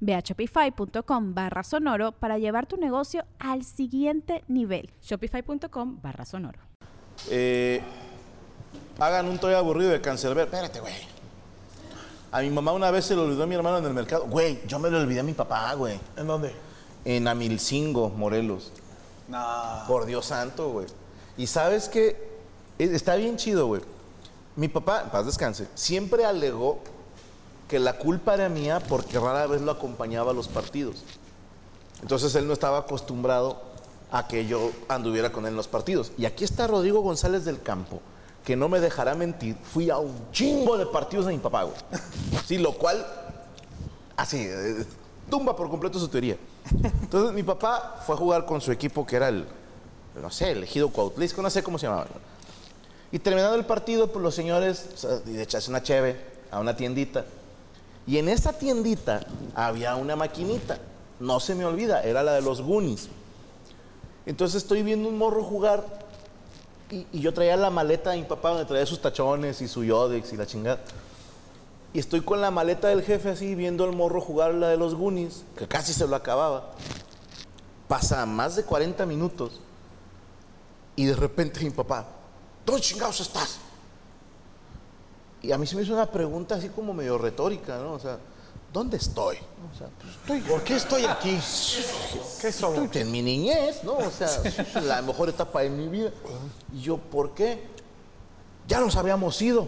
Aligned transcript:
Ve 0.00 0.14
a 0.14 0.20
shopify.com 0.20 1.34
barra 1.34 1.62
sonoro 1.62 2.12
para 2.12 2.38
llevar 2.38 2.66
tu 2.66 2.76
negocio 2.76 3.24
al 3.38 3.64
siguiente 3.64 4.44
nivel. 4.48 4.90
Shopify.com 5.02 6.00
barra 6.02 6.24
sonoro. 6.24 6.58
Eh, 7.30 7.80
hagan 8.98 9.26
un 9.26 9.38
toy 9.38 9.54
aburrido 9.54 9.90
de 9.90 10.00
cancerbero. 10.00 10.44
Espérate, 10.44 10.80
güey. 10.80 10.94
A 12.30 12.40
mi 12.40 12.50
mamá 12.50 12.72
una 12.72 12.90
vez 12.90 13.06
se 13.06 13.16
lo 13.16 13.22
olvidó 13.22 13.44
a 13.44 13.46
mi 13.46 13.54
hermano 13.54 13.78
en 13.78 13.84
el 13.84 13.94
mercado. 13.94 14.26
Güey, 14.26 14.60
yo 14.66 14.78
me 14.78 14.90
lo 14.90 14.98
olvidé 14.98 15.20
a 15.20 15.22
mi 15.22 15.32
papá, 15.32 15.72
güey. 15.74 15.98
¿En 16.16 16.26
dónde? 16.26 16.52
En 17.04 17.26
Amilcingo, 17.26 18.10
Morelos. 18.10 18.72
Nah. 19.28 19.86
Por 19.86 20.04
Dios 20.04 20.26
santo, 20.26 20.70
güey. 20.70 20.86
Y 21.36 21.46
sabes 21.46 21.88
que 21.88 22.28
está 22.78 23.16
bien 23.16 23.36
chido, 23.36 23.66
güey. 23.66 23.82
Mi 24.56 24.68
papá, 24.68 25.02
en 25.02 25.10
paz 25.10 25.24
descanse, 25.24 25.68
siempre 25.74 26.24
alegó 26.24 26.80
que 27.68 27.78
la 27.78 27.98
culpa 27.98 28.34
era 28.34 28.48
mía 28.48 28.80
porque 28.88 29.20
rara 29.20 29.46
vez 29.46 29.60
lo 29.60 29.70
acompañaba 29.70 30.30
a 30.30 30.34
los 30.34 30.48
partidos. 30.48 31.04
Entonces 32.02 32.34
él 32.34 32.46
no 32.46 32.52
estaba 32.52 32.78
acostumbrado 32.78 33.60
a 34.10 34.26
que 34.26 34.46
yo 34.46 34.70
anduviera 34.88 35.30
con 35.30 35.44
él 35.44 35.50
en 35.50 35.56
los 35.56 35.68
partidos. 35.68 36.12
Y 36.16 36.24
aquí 36.24 36.44
está 36.44 36.66
Rodrigo 36.66 37.00
González 37.00 37.44
del 37.44 37.60
Campo, 37.62 38.00
que 38.44 38.56
no 38.56 38.68
me 38.68 38.80
dejará 38.80 39.14
mentir, 39.14 39.56
fui 39.62 39.90
a 39.90 39.98
un 39.98 40.30
chingo 40.32 40.78
de 40.78 40.86
partidos 40.86 41.26
de 41.26 41.32
mi 41.32 41.38
papá. 41.38 41.68
Sí, 42.46 42.56
lo 42.56 42.72
cual, 42.72 43.06
así, 44.16 44.38
eh, 44.40 44.86
tumba 45.28 45.54
por 45.54 45.68
completo 45.68 45.98
su 45.98 46.08
teoría. 46.08 46.38
Entonces 47.02 47.34
mi 47.34 47.42
papá 47.42 48.02
fue 48.06 48.14
a 48.14 48.18
jugar 48.18 48.46
con 48.46 48.60
su 48.60 48.72
equipo 48.72 49.06
que 49.06 49.16
era 49.16 49.28
el, 49.28 49.46
no 50.20 50.30
sé, 50.30 50.52
el 50.52 50.64
ejido 50.64 50.88
Cuautlisco, 50.88 51.42
no 51.42 51.50
sé 51.50 51.62
cómo 51.62 51.78
se 51.78 51.86
llamaba. 51.86 52.06
Y 53.10 53.18
terminado 53.18 53.54
el 53.54 53.64
partido, 53.64 54.10
pues 54.12 54.22
los 54.22 54.34
señores, 54.34 55.04
o 55.04 55.28
echarse 55.30 55.70
una 55.70 55.82
cheve 55.82 56.16
a 56.50 56.60
una 56.60 56.76
tiendita. 56.76 57.24
Y 58.08 58.16
en 58.16 58.30
esa 58.30 58.54
tiendita 58.54 59.20
había 59.54 59.94
una 59.94 60.16
maquinita, 60.16 60.78
no 61.20 61.40
se 61.40 61.54
me 61.54 61.66
olvida, 61.66 62.02
era 62.02 62.22
la 62.22 62.32
de 62.32 62.40
los 62.40 62.62
Goonies. 62.62 63.10
Entonces 64.24 64.62
estoy 64.62 64.82
viendo 64.82 65.10
un 65.10 65.18
morro 65.18 65.44
jugar 65.44 65.84
y, 66.90 67.20
yo 67.20 67.34
traía 67.34 67.54
la 67.58 67.68
maleta 67.68 68.12
de 68.12 68.16
mi 68.16 68.22
papá 68.22 68.48
donde 68.48 68.64
traía 68.64 68.86
sus 68.86 69.02
tachones 69.02 69.60
y 69.60 69.68
su 69.68 69.84
Yodex 69.84 70.32
y 70.32 70.38
la 70.38 70.46
chingada. 70.46 70.80
Y 71.92 71.98
estoy 71.98 72.22
con 72.22 72.40
la 72.40 72.50
maleta 72.50 72.88
del 72.88 73.02
jefe 73.02 73.28
así 73.28 73.54
viendo 73.54 73.84
al 73.84 73.92
morro 73.94 74.22
jugar 74.22 74.54
la 74.54 74.68
de 74.68 74.78
los 74.78 74.94
Goonies, 74.94 75.44
que 75.54 75.68
casi 75.68 75.92
se 75.92 76.06
lo 76.06 76.16
acababa. 76.16 76.70
Pasa 77.88 78.24
más 78.24 78.56
de 78.56 78.64
40 78.64 79.04
minutos 79.04 79.60
y 80.96 81.04
de 81.04 81.14
repente 81.14 81.60
mi 81.62 81.70
papá, 81.70 82.06
¿dónde 82.64 82.80
chingados 82.80 83.20
estás? 83.20 83.58
Y 85.48 85.52
a 85.52 85.56
mí 85.56 85.66
se 85.66 85.76
me 85.76 85.82
hizo 85.82 85.94
una 85.94 86.04
pregunta 86.04 86.56
así 86.56 86.68
como 86.68 86.92
medio 86.92 87.16
retórica, 87.16 87.78
¿no? 87.78 87.94
O 87.94 87.98
sea, 87.98 88.18
¿dónde 88.70 88.98
estoy? 88.98 89.36
O 89.36 89.78
sea, 89.78 89.88
pues 89.98 90.14
estoy, 90.14 90.40
¿Por 90.42 90.62
qué 90.62 90.76
estoy 90.76 91.04
aquí? 91.06 91.40
¿Qué 92.38 92.52
somos? 92.52 92.84
estoy 92.84 93.00
en 93.00 93.10
mi 93.10 93.22
niñez, 93.22 93.82
¿no? 93.82 93.94
O 93.94 94.10
sea, 94.10 94.28
la 94.82 95.00
mejor 95.00 95.30
etapa 95.30 95.62
de 95.62 95.70
mi 95.70 95.88
vida. 95.88 96.10
Y 96.74 96.82
yo, 96.82 96.98
¿por 96.98 97.30
qué? 97.30 97.66
Ya 98.66 98.78
nos 98.80 98.94
habíamos 98.96 99.40
ido. 99.40 99.66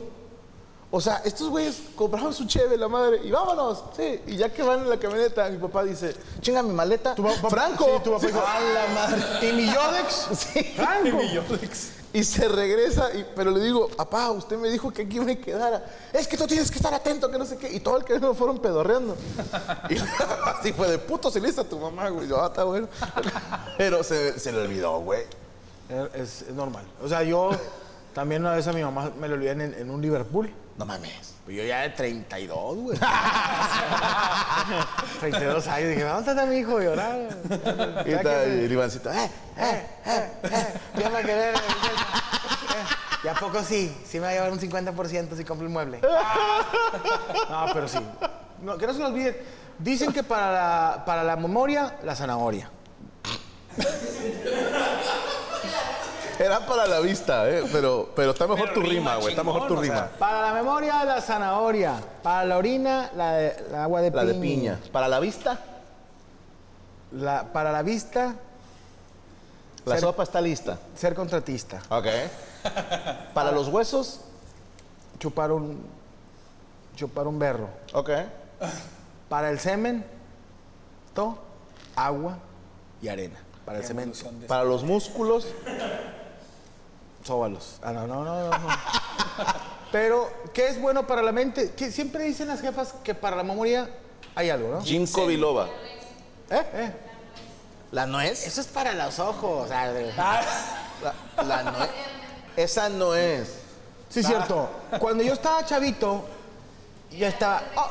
O 0.91 1.01
sea, 1.01 1.23
estos 1.25 1.49
güeyes 1.49 1.81
compraron 1.97 2.35
su 2.35 2.45
cheve, 2.47 2.77
la 2.77 2.89
madre, 2.89 3.21
y 3.25 3.31
vámonos. 3.31 3.83
Sí, 3.97 4.21
y 4.27 4.37
ya 4.37 4.53
que 4.53 4.63
van 4.63 4.81
en 4.81 4.91
la 4.91 4.99
camioneta, 4.99 5.49
mi 5.49 5.57
papá 5.57 5.83
dice, 5.85 6.15
chinga 6.43 6.63
mi 6.63 6.75
maleta. 6.75 7.15
Tu 7.15 7.23
papá- 7.23 7.49
Franco. 7.49 7.85
Sí, 7.87 7.91
tu 8.05 8.11
papá 8.13 8.27
dijo. 8.27 8.43
"A 8.47 8.61
la 8.61 8.87
madre". 8.95 9.49
¿Y 9.49 9.53
mi 9.55 9.65
Yodex? 9.67 10.29
Sí. 10.37 10.63
Franco. 10.77 11.09
Y 11.09 11.13
mi 11.13 11.33
Yodex. 11.33 11.93
Y 12.13 12.25
se 12.25 12.49
regresa, 12.49 13.15
y- 13.15 13.25
pero 13.37 13.51
le 13.53 13.61
digo, 13.61 13.89
papá, 13.89 14.31
usted 14.33 14.57
me 14.59 14.69
dijo 14.69 14.93
que 14.93 15.03
aquí 15.03 15.21
me 15.21 15.39
quedara. 15.39 15.85
Es 16.13 16.27
que 16.27 16.37
tú 16.37 16.47
tienes 16.47 16.69
que 16.71 16.77
estar 16.79 16.93
atento, 16.93 17.31
que 17.31 17.39
no 17.39 17.45
sé 17.47 17.57
qué. 17.57 17.73
Y 17.73 17.79
todo 17.81 17.99
el 17.99 18.05
que 18.05 18.19
me 18.19 18.35
fueron 18.35 18.59
pedorreando. 18.59 19.17
Y 19.89 19.97
así 20.59 20.73
fue 20.73 20.89
de 20.91 20.99
puto 20.99 21.31
se 21.31 21.41
le 21.41 21.49
hizo 21.49 21.61
a 21.61 21.65
tu 21.65 21.79
mamá, 21.79 22.09
güey. 22.09 22.27
Yo, 22.27 22.43
ah, 22.43 22.49
está 22.49 22.65
bueno. 22.65 22.89
Pero 23.79 24.03
se, 24.03 24.39
se 24.41 24.51
le 24.51 24.63
olvidó, 24.63 24.99
güey. 25.01 25.23
Es, 26.15 26.43
es 26.43 26.55
normal. 26.55 26.85
O 27.03 27.09
sea, 27.09 27.23
yo 27.23 27.51
también 28.15 28.43
una 28.43 28.55
vez 28.55 28.67
a 28.67 28.73
mi 28.73 28.83
mamá 28.83 29.13
me 29.19 29.29
lo 29.29 29.35
olvidé 29.35 29.53
en, 29.53 29.61
en 29.61 29.91
un 29.91 30.03
Liverpool. 30.03 30.53
No 30.81 30.87
mames. 30.87 31.35
Pues 31.45 31.59
yo 31.59 31.65
ya 31.65 31.83
de 31.83 31.91
32, 31.91 32.77
güey. 32.79 32.99
32 35.21 35.67
años. 35.67 35.89
Dije, 35.91 36.05
¿dónde 36.05 36.31
está 36.31 36.47
mi 36.47 36.57
hijo? 36.57 36.81
Llorar. 36.81 37.29
y 38.07 38.13
está 38.13 38.45
el 38.45 38.73
Ivancito, 38.73 39.13
eh, 39.13 39.31
eh, 39.59 39.87
eh, 40.07 40.31
eh. 40.45 40.75
Ya 40.99 41.11
me 41.11 41.21
quedé. 41.21 41.53
¿Y 43.23 43.29
a 43.29 43.35
poco 43.35 43.63
sí? 43.63 43.95
Sí 44.07 44.19
me 44.19 44.25
va 44.25 44.31
a 44.31 44.33
llevar 44.33 44.53
un 44.53 44.59
50% 44.59 45.37
si 45.37 45.45
compro 45.45 45.67
el 45.67 45.73
mueble. 45.73 46.01
No, 47.51 47.67
pero 47.75 47.87
sí. 47.87 47.99
No, 48.63 48.79
que 48.79 48.87
no 48.87 48.95
se 48.95 49.01
nos 49.01 49.11
olvide. 49.11 49.45
Dicen 49.79 50.15
que 50.15 50.23
para 50.23 50.51
la, 50.51 51.05
para 51.05 51.23
la 51.23 51.37
memoria, 51.37 51.99
la 52.05 52.17
zanahoria. 52.17 52.71
Era 56.41 56.65
para 56.67 56.87
la 56.87 57.01
vista, 57.01 57.49
eh. 57.51 57.65
Pero, 57.71 58.09
pero 58.17 58.31
está 58.31 58.47
mejor 58.47 58.73
tu 58.73 58.81
rima, 58.81 59.17
güey. 59.17 59.29
Está 59.29 59.45
mejor 59.45 59.69
tu 59.69 59.77
rima. 59.77 60.09
Para 60.19 60.41
la 60.41 60.55
memoria, 60.55 61.05
la 61.05 61.21
zanahoria. 61.21 61.95
Para 62.23 62.45
la 62.47 62.57
orina, 62.57 63.11
la, 63.15 63.33
de- 63.35 63.65
la 63.71 63.85
agua 63.85 64.01
de 64.01 64.11
La 64.11 64.23
piña. 64.23 64.33
de 64.33 64.41
piña. 64.41 64.81
Para 64.91 65.07
la 65.09 65.21
vista, 65.21 65.59
La- 67.13 67.45
para 67.53 67.73
la 67.73 67.83
vista, 67.83 68.35
la 69.85 69.95
Ser- 69.97 70.01
sopa 70.01 70.23
está 70.23 70.41
lista. 70.41 70.79
ser 70.95 71.15
contratista. 71.15 71.83
Ok. 71.91 72.07
Para 73.35 73.53
los 73.53 73.69
huesos, 73.69 74.21
Chupar 75.19 75.53
un, 75.53 75.85
chupar 76.97 77.27
un 77.27 77.39
berro. 77.39 77.69
ok. 77.93 78.09
Para 79.29 79.51
el 79.51 79.59
semen, 79.61 80.03
to, 81.15 81.37
agua 81.95 82.39
y 83.03 83.09
arena. 83.09 83.37
Para 83.67 83.79
el 83.79 83.85
cemento, 83.85 84.19
Para 84.49 84.65
los 84.65 84.83
músculos, 84.83 85.47
sóbalos. 87.31 87.79
Ah, 87.81 87.93
no, 87.93 88.09
no, 88.09 88.25
no, 88.25 88.43
no. 88.43 88.51
no. 88.51 88.69
Pero, 89.93 90.29
¿qué 90.53 90.67
es 90.67 90.81
bueno 90.81 91.07
para 91.07 91.23
la 91.23 91.31
mente? 91.31 91.71
Que 91.77 91.93
siempre 91.93 92.25
dicen 92.25 92.49
las 92.49 92.61
jefas 92.61 92.93
que 93.05 93.15
para 93.15 93.37
la 93.37 93.45
memoria 93.45 93.89
hay 94.35 94.51
algo, 94.51 94.69
¿no? 94.69 94.83
ginkgo 94.83 95.27
biloba. 95.27 95.69
¿Eh? 96.51 96.67
¿Eh? 96.75 96.93
¿La 97.93 98.07
nuez? 98.07 98.45
Eso 98.49 98.61
es 98.61 98.67
para 98.67 98.95
los 98.95 99.21
ojos. 99.21 99.69
La, 99.69 100.43
la 101.47 101.63
nuez. 101.63 101.91
Esa 102.57 102.89
no 102.89 103.15
es. 103.15 103.61
Sí, 104.09 104.25
cierto. 104.25 104.69
Cuando 104.99 105.23
yo 105.23 105.35
estaba 105.35 105.65
chavito, 105.65 106.25
yo 107.13 107.29
estaba. 107.29 107.63
oh. 107.77 107.91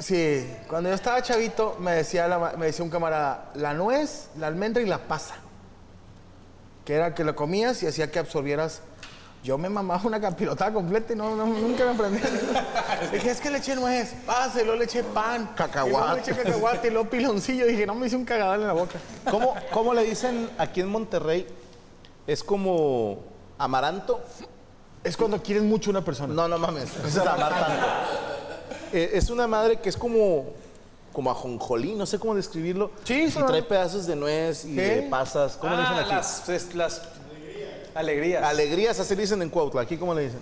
Sí, 0.00 0.52
cuando 0.68 0.88
yo 0.88 0.96
estaba 0.96 1.22
chavito, 1.22 1.76
me 1.78 1.92
decía, 1.92 2.26
la 2.26 2.38
me 2.58 2.66
decía 2.66 2.84
un 2.84 2.90
camarada, 2.90 3.50
la 3.54 3.72
nuez, 3.72 4.30
la 4.36 4.48
almendra 4.48 4.82
y 4.82 4.86
la 4.86 4.98
pasa. 4.98 5.36
Que 6.86 6.94
era 6.94 7.14
que 7.14 7.22
lo 7.24 7.36
comías 7.36 7.82
y 7.82 7.86
hacía 7.86 8.10
que 8.10 8.18
absorbieras. 8.18 8.80
Yo 9.44 9.58
me 9.58 9.68
mamaba 9.68 10.00
una 10.04 10.20
capirotada 10.20 10.72
completa 10.72 11.12
y 11.12 11.16
no, 11.16 11.36
no- 11.36 11.46
nunca 11.46 11.84
me 11.84 11.90
aprendí. 11.90 12.18
Dije, 13.12 13.30
es 13.30 13.40
que 13.40 13.50
le 13.50 13.58
eché 13.58 13.76
nuez, 13.76 14.14
pasa, 14.24 14.60
y 14.60 14.64
luego 14.64 14.78
le 14.78 14.84
eché 14.86 15.04
pan. 15.04 15.50
Cacahuate. 15.54 15.90
Y 15.90 15.92
luego 15.92 16.14
le 16.14 16.20
eché 16.22 16.34
cacahuate 16.34 16.88
y 16.88 16.90
luego 16.90 17.10
piloncillo. 17.10 17.66
Dije, 17.66 17.86
no 17.86 17.94
me 17.94 18.06
hice 18.06 18.16
un 18.16 18.24
cagadal 18.24 18.62
en 18.62 18.66
la 18.68 18.72
boca. 18.72 18.98
¿Cómo, 19.30 19.54
cómo 19.72 19.92
le 19.94 20.04
dicen 20.04 20.48
aquí 20.58 20.80
en 20.80 20.88
Monterrey? 20.88 21.46
Es 22.26 22.42
como 22.42 23.18
amaranto. 23.58 24.20
Es 25.04 25.16
cuando 25.16 25.40
quieres 25.42 25.62
mucho 25.62 25.90
a 25.90 25.92
una 25.92 26.04
persona. 26.04 26.32
No, 26.34 26.48
no 26.48 26.58
mames. 26.58 26.88
Es 27.06 27.16
amar 27.18 27.50
tanto. 27.52 27.86
Eh, 28.92 29.10
es 29.14 29.30
una 29.30 29.46
madre 29.46 29.76
que 29.76 29.88
es 29.90 29.96
como, 29.96 30.46
como 31.16 31.30
ajonjolí, 31.30 31.94
no 31.94 32.04
sé 32.04 32.18
cómo 32.18 32.34
describirlo. 32.34 32.90
Sí, 33.04 33.24
Y 33.24 33.30
trae 33.30 33.62
pedazos 33.62 34.06
de 34.06 34.14
nuez 34.14 34.66
y 34.66 34.74
de 34.74 35.06
pasas. 35.08 35.56
¿Cómo 35.56 35.74
le 35.74 35.80
dicen 35.80 35.96
Ah, 35.96 36.00
aquí? 36.02 36.10
las, 36.14 36.48
es- 36.50 36.74
las 36.74 37.02
Alegrías. 37.94 38.44
Alegrías, 38.44 39.00
así 39.00 39.16
le 39.16 39.22
dicen 39.22 39.40
en 39.40 39.48
Cuautla. 39.48 39.80
¿Aquí 39.80 39.96
cómo 39.96 40.12
le 40.12 40.24
dicen? 40.24 40.40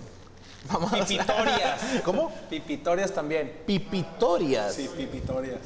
Pipitorias. 0.91 1.79
¿Cómo? 2.03 2.29
Pipitorias 2.49 3.13
también. 3.13 3.53
Pipitorias. 3.65 4.73
Sí, 4.73 4.89
pipitorias. 4.97 5.59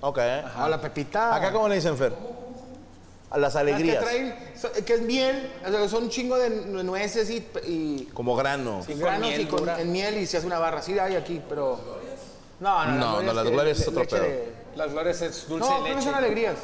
Ok. 0.00 0.18
A 0.56 0.66
la 0.70 0.80
pepita. 0.80 1.34
¿Acá 1.34 1.52
cómo 1.52 1.68
le 1.68 1.74
dicen, 1.74 1.94
Fer? 1.98 2.14
A 3.28 3.36
las 3.36 3.52
Las 3.52 3.56
alegrías. 3.60 3.98
Que, 3.98 4.04
traen, 4.04 4.34
so- 4.58 4.72
que 4.86 4.94
es 4.94 5.02
miel, 5.02 5.50
o 5.66 5.70
sea, 5.70 5.86
son 5.90 6.04
un 6.04 6.08
chingo 6.08 6.38
de 6.38 6.48
nu- 6.48 6.82
nueces 6.82 7.28
y, 7.28 7.46
y 7.66 8.08
Como 8.14 8.34
grano. 8.36 8.82
Sí. 8.86 8.92
con 8.92 9.00
granos 9.02 9.28
miel 9.28 9.40
y 9.42 9.44
con 9.44 9.68
en 9.68 9.92
miel 9.92 10.16
y 10.16 10.26
se 10.26 10.38
hace 10.38 10.46
una 10.46 10.58
barra. 10.58 10.80
Sí, 10.80 10.98
hay 10.98 11.14
aquí, 11.14 11.42
pero. 11.46 11.97
No, 12.60 12.84
no, 12.86 12.94
No, 12.96 13.22
no, 13.22 13.32
las 13.32 13.44
glorias 13.46 13.80
es 13.80 13.88
otro 13.88 14.06
pedo. 14.06 14.24
Las 14.76 14.92
glorias 14.92 15.22
es 15.22 15.48
dulce 15.48 15.68
No, 15.68 15.82
de 15.82 15.90
leche. 15.90 16.02
son 16.02 16.14
alegrías. 16.14 16.56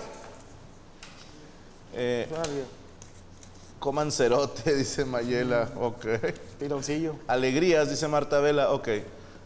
Eh, 1.92 2.26
Son 2.28 2.38
alegrías. 2.40 2.66
coman 3.78 4.10
cerote, 4.12 4.74
dice 4.76 5.04
Mayela. 5.04 5.68
Ok. 5.80 6.06
Pironcillo. 6.58 7.16
Alegrías, 7.28 7.88
dice 7.90 8.08
Marta 8.08 8.40
Vela. 8.40 8.70
Ok. 8.72 8.88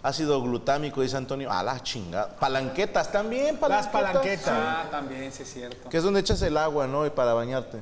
Ácido 0.03 0.41
glutámico, 0.41 1.03
dice 1.03 1.17
Antonio. 1.17 1.51
A 1.53 1.63
la 1.63 1.83
chingada. 1.83 2.37
Palanquetas 2.37 3.11
también, 3.13 3.57
palanquetas. 3.59 3.93
Las 4.03 4.13
palanquetas. 4.13 4.49
Ah, 4.49 4.89
también, 4.91 5.31
sí 5.33 5.43
es 5.43 5.53
cierto. 5.53 5.89
Que 5.91 5.97
es 5.99 6.03
donde 6.05 6.21
echas 6.21 6.41
el 6.43 6.57
agua, 6.57 6.87
¿no? 6.87 7.05
Y 7.05 7.11
para 7.11 7.35
bañarte. 7.35 7.79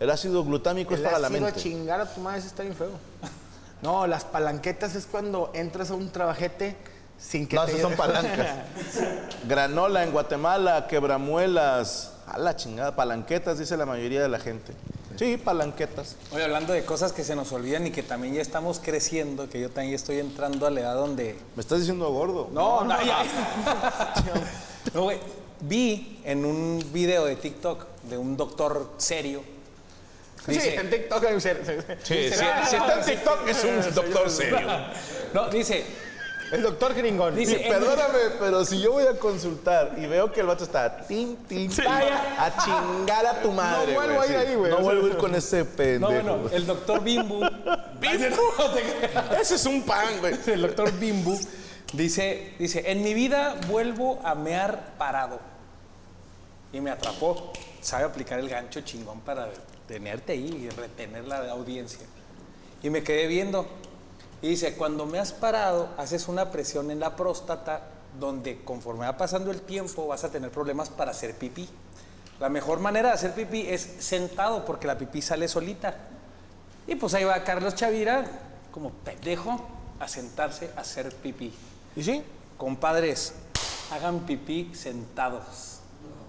El 0.00 0.10
ácido 0.10 0.44
glutámico 0.44 0.92
es 0.94 1.00
El 1.00 1.04
para 1.06 1.18
la 1.18 1.26
ácido 1.28 1.42
a 1.46 1.50
mente. 1.50 1.60
chingar 1.60 2.00
a 2.00 2.06
tu 2.12 2.20
madre, 2.20 2.38
está 2.40 2.62
bien 2.62 2.74
feo. 2.74 2.90
No, 3.84 4.06
las 4.06 4.24
palanquetas 4.24 4.94
es 4.94 5.04
cuando 5.04 5.50
entras 5.52 5.90
a 5.90 5.94
un 5.94 6.10
trabajete 6.10 6.74
sin 7.18 7.46
que 7.46 7.54
No, 7.54 7.66
te... 7.66 7.72
esas 7.72 7.82
son 7.82 7.92
palancas. 7.92 8.56
Granola 9.46 10.02
en 10.04 10.10
Guatemala, 10.10 10.86
quebramuelas. 10.88 12.12
A 12.26 12.38
la 12.38 12.56
chingada. 12.56 12.96
Palanquetas, 12.96 13.58
dice 13.58 13.76
la 13.76 13.84
mayoría 13.84 14.22
de 14.22 14.30
la 14.30 14.38
gente. 14.38 14.72
Sí, 15.16 15.36
palanquetas. 15.36 16.16
Oye, 16.32 16.42
hablando 16.44 16.72
de 16.72 16.82
cosas 16.86 17.12
que 17.12 17.24
se 17.24 17.36
nos 17.36 17.52
olvidan 17.52 17.86
y 17.86 17.90
que 17.90 18.02
también 18.02 18.32
ya 18.32 18.40
estamos 18.40 18.80
creciendo, 18.82 19.50
que 19.50 19.60
yo 19.60 19.68
también 19.68 19.94
estoy 19.94 20.18
entrando 20.18 20.66
a 20.66 20.70
la 20.70 20.80
edad 20.80 20.94
donde... 20.94 21.38
¿Me 21.54 21.60
estás 21.60 21.80
diciendo 21.80 22.10
gordo? 22.10 22.48
No, 22.52 22.84
no, 22.84 23.02
ya. 23.02 23.22
No, 24.94 25.02
güey. 25.02 25.18
Vi 25.60 26.20
en 26.24 26.46
un 26.46 26.82
video 26.90 27.26
de 27.26 27.36
TikTok 27.36 27.84
de 28.08 28.16
un 28.16 28.38
doctor 28.38 28.92
serio. 28.96 29.42
Sí, 30.44 30.52
Dice, 30.52 30.74
en 30.76 30.90
TikTok 30.90 31.24
hay 31.24 31.34
un 31.34 31.40
ser- 31.40 31.86
Sí, 32.02 32.14
Dice, 32.14 32.36
sí, 32.36 32.44
"Ah, 32.44 32.66
si 32.68 32.76
está 32.76 32.98
en 32.98 33.04
TikTok 33.04 33.48
es 33.48 33.64
un 33.64 33.94
doctor 33.94 34.30
serio. 34.30 34.58
no, 35.32 35.48
dice, 35.48 35.84
El 36.52 36.62
doctor 36.62 36.94
Gringón. 36.94 37.34
Dice, 37.34 37.56
Sí, 37.56 37.64
perdóname, 37.68 38.18
pero 38.38 38.64
si 38.66 38.78
yo 38.80 38.92
voy 38.92 39.06
a 39.06 39.18
consultar 39.18 39.94
y 39.96 40.06
veo 40.06 40.30
que 40.30 40.40
el 40.40 40.46
vato 40.46 40.62
está 40.62 40.98
tin, 41.06 41.36
tin, 41.48 41.68
tin, 41.70 41.84
a 41.88 42.54
chingar 42.62 43.26
a 43.26 43.40
tu 43.42 43.50
madre. 43.50 43.94
No 43.94 44.00
vuelvo 44.00 44.20
a 44.20 44.26
ir 44.26 44.36
ahí, 44.36 44.54
güey. 44.54 44.70
No 44.70 44.78
vuelvo 44.80 45.06
a 45.06 45.08
ir 45.08 45.16
con 45.16 45.34
ese 45.34 45.64
pendejo. 45.64 46.12
no, 46.22 46.36
bueno, 46.36 46.48
el 46.54 46.66
doctor 46.66 47.02
Bimbu. 47.02 47.40
Ese 49.40 49.54
es 49.56 49.66
un 49.66 49.82
pan, 49.82 50.18
güey. 50.20 50.34
el 50.46 50.62
doctor 50.62 50.92
Bimbu 50.92 51.38
dice, 51.94 52.54
dice, 52.58 52.84
en 52.90 53.02
mi 53.02 53.14
vida 53.14 53.56
vuelvo 53.68 54.20
a 54.22 54.34
mear 54.34 54.92
parado. 54.98 55.40
Y 56.72 56.80
me 56.80 56.90
atrapó. 56.90 57.52
Sabe 57.80 58.04
aplicar 58.04 58.38
el 58.38 58.48
gancho 58.48 58.80
chingón 58.82 59.20
para 59.22 59.48
tenerte 59.86 60.32
ahí 60.32 60.66
y 60.66 60.70
retener 60.70 61.26
la 61.26 61.50
audiencia. 61.50 62.06
Y 62.82 62.90
me 62.90 63.02
quedé 63.02 63.26
viendo. 63.26 63.66
Y 64.42 64.48
dice, 64.48 64.76
cuando 64.76 65.06
me 65.06 65.18
has 65.18 65.32
parado, 65.32 65.88
haces 65.96 66.28
una 66.28 66.50
presión 66.50 66.90
en 66.90 67.00
la 67.00 67.16
próstata 67.16 67.88
donde 68.18 68.62
conforme 68.62 69.06
va 69.06 69.16
pasando 69.16 69.50
el 69.50 69.62
tiempo 69.62 70.06
vas 70.06 70.24
a 70.24 70.30
tener 70.30 70.50
problemas 70.50 70.90
para 70.90 71.10
hacer 71.10 71.34
pipí. 71.34 71.68
La 72.40 72.48
mejor 72.48 72.80
manera 72.80 73.08
de 73.08 73.14
hacer 73.14 73.32
pipí 73.32 73.62
es 73.68 73.80
sentado 73.98 74.64
porque 74.64 74.86
la 74.86 74.98
pipí 74.98 75.22
sale 75.22 75.48
solita. 75.48 75.96
Y 76.86 76.96
pues 76.96 77.14
ahí 77.14 77.24
va 77.24 77.42
Carlos 77.44 77.74
Chavira, 77.74 78.24
como 78.70 78.90
pendejo, 78.90 79.60
a 80.00 80.08
sentarse 80.08 80.70
a 80.76 80.80
hacer 80.80 81.14
pipí. 81.14 81.52
¿Y 81.96 82.02
sí? 82.02 82.22
Compadres, 82.58 83.34
hagan 83.90 84.20
pipí 84.20 84.74
sentados. 84.74 85.78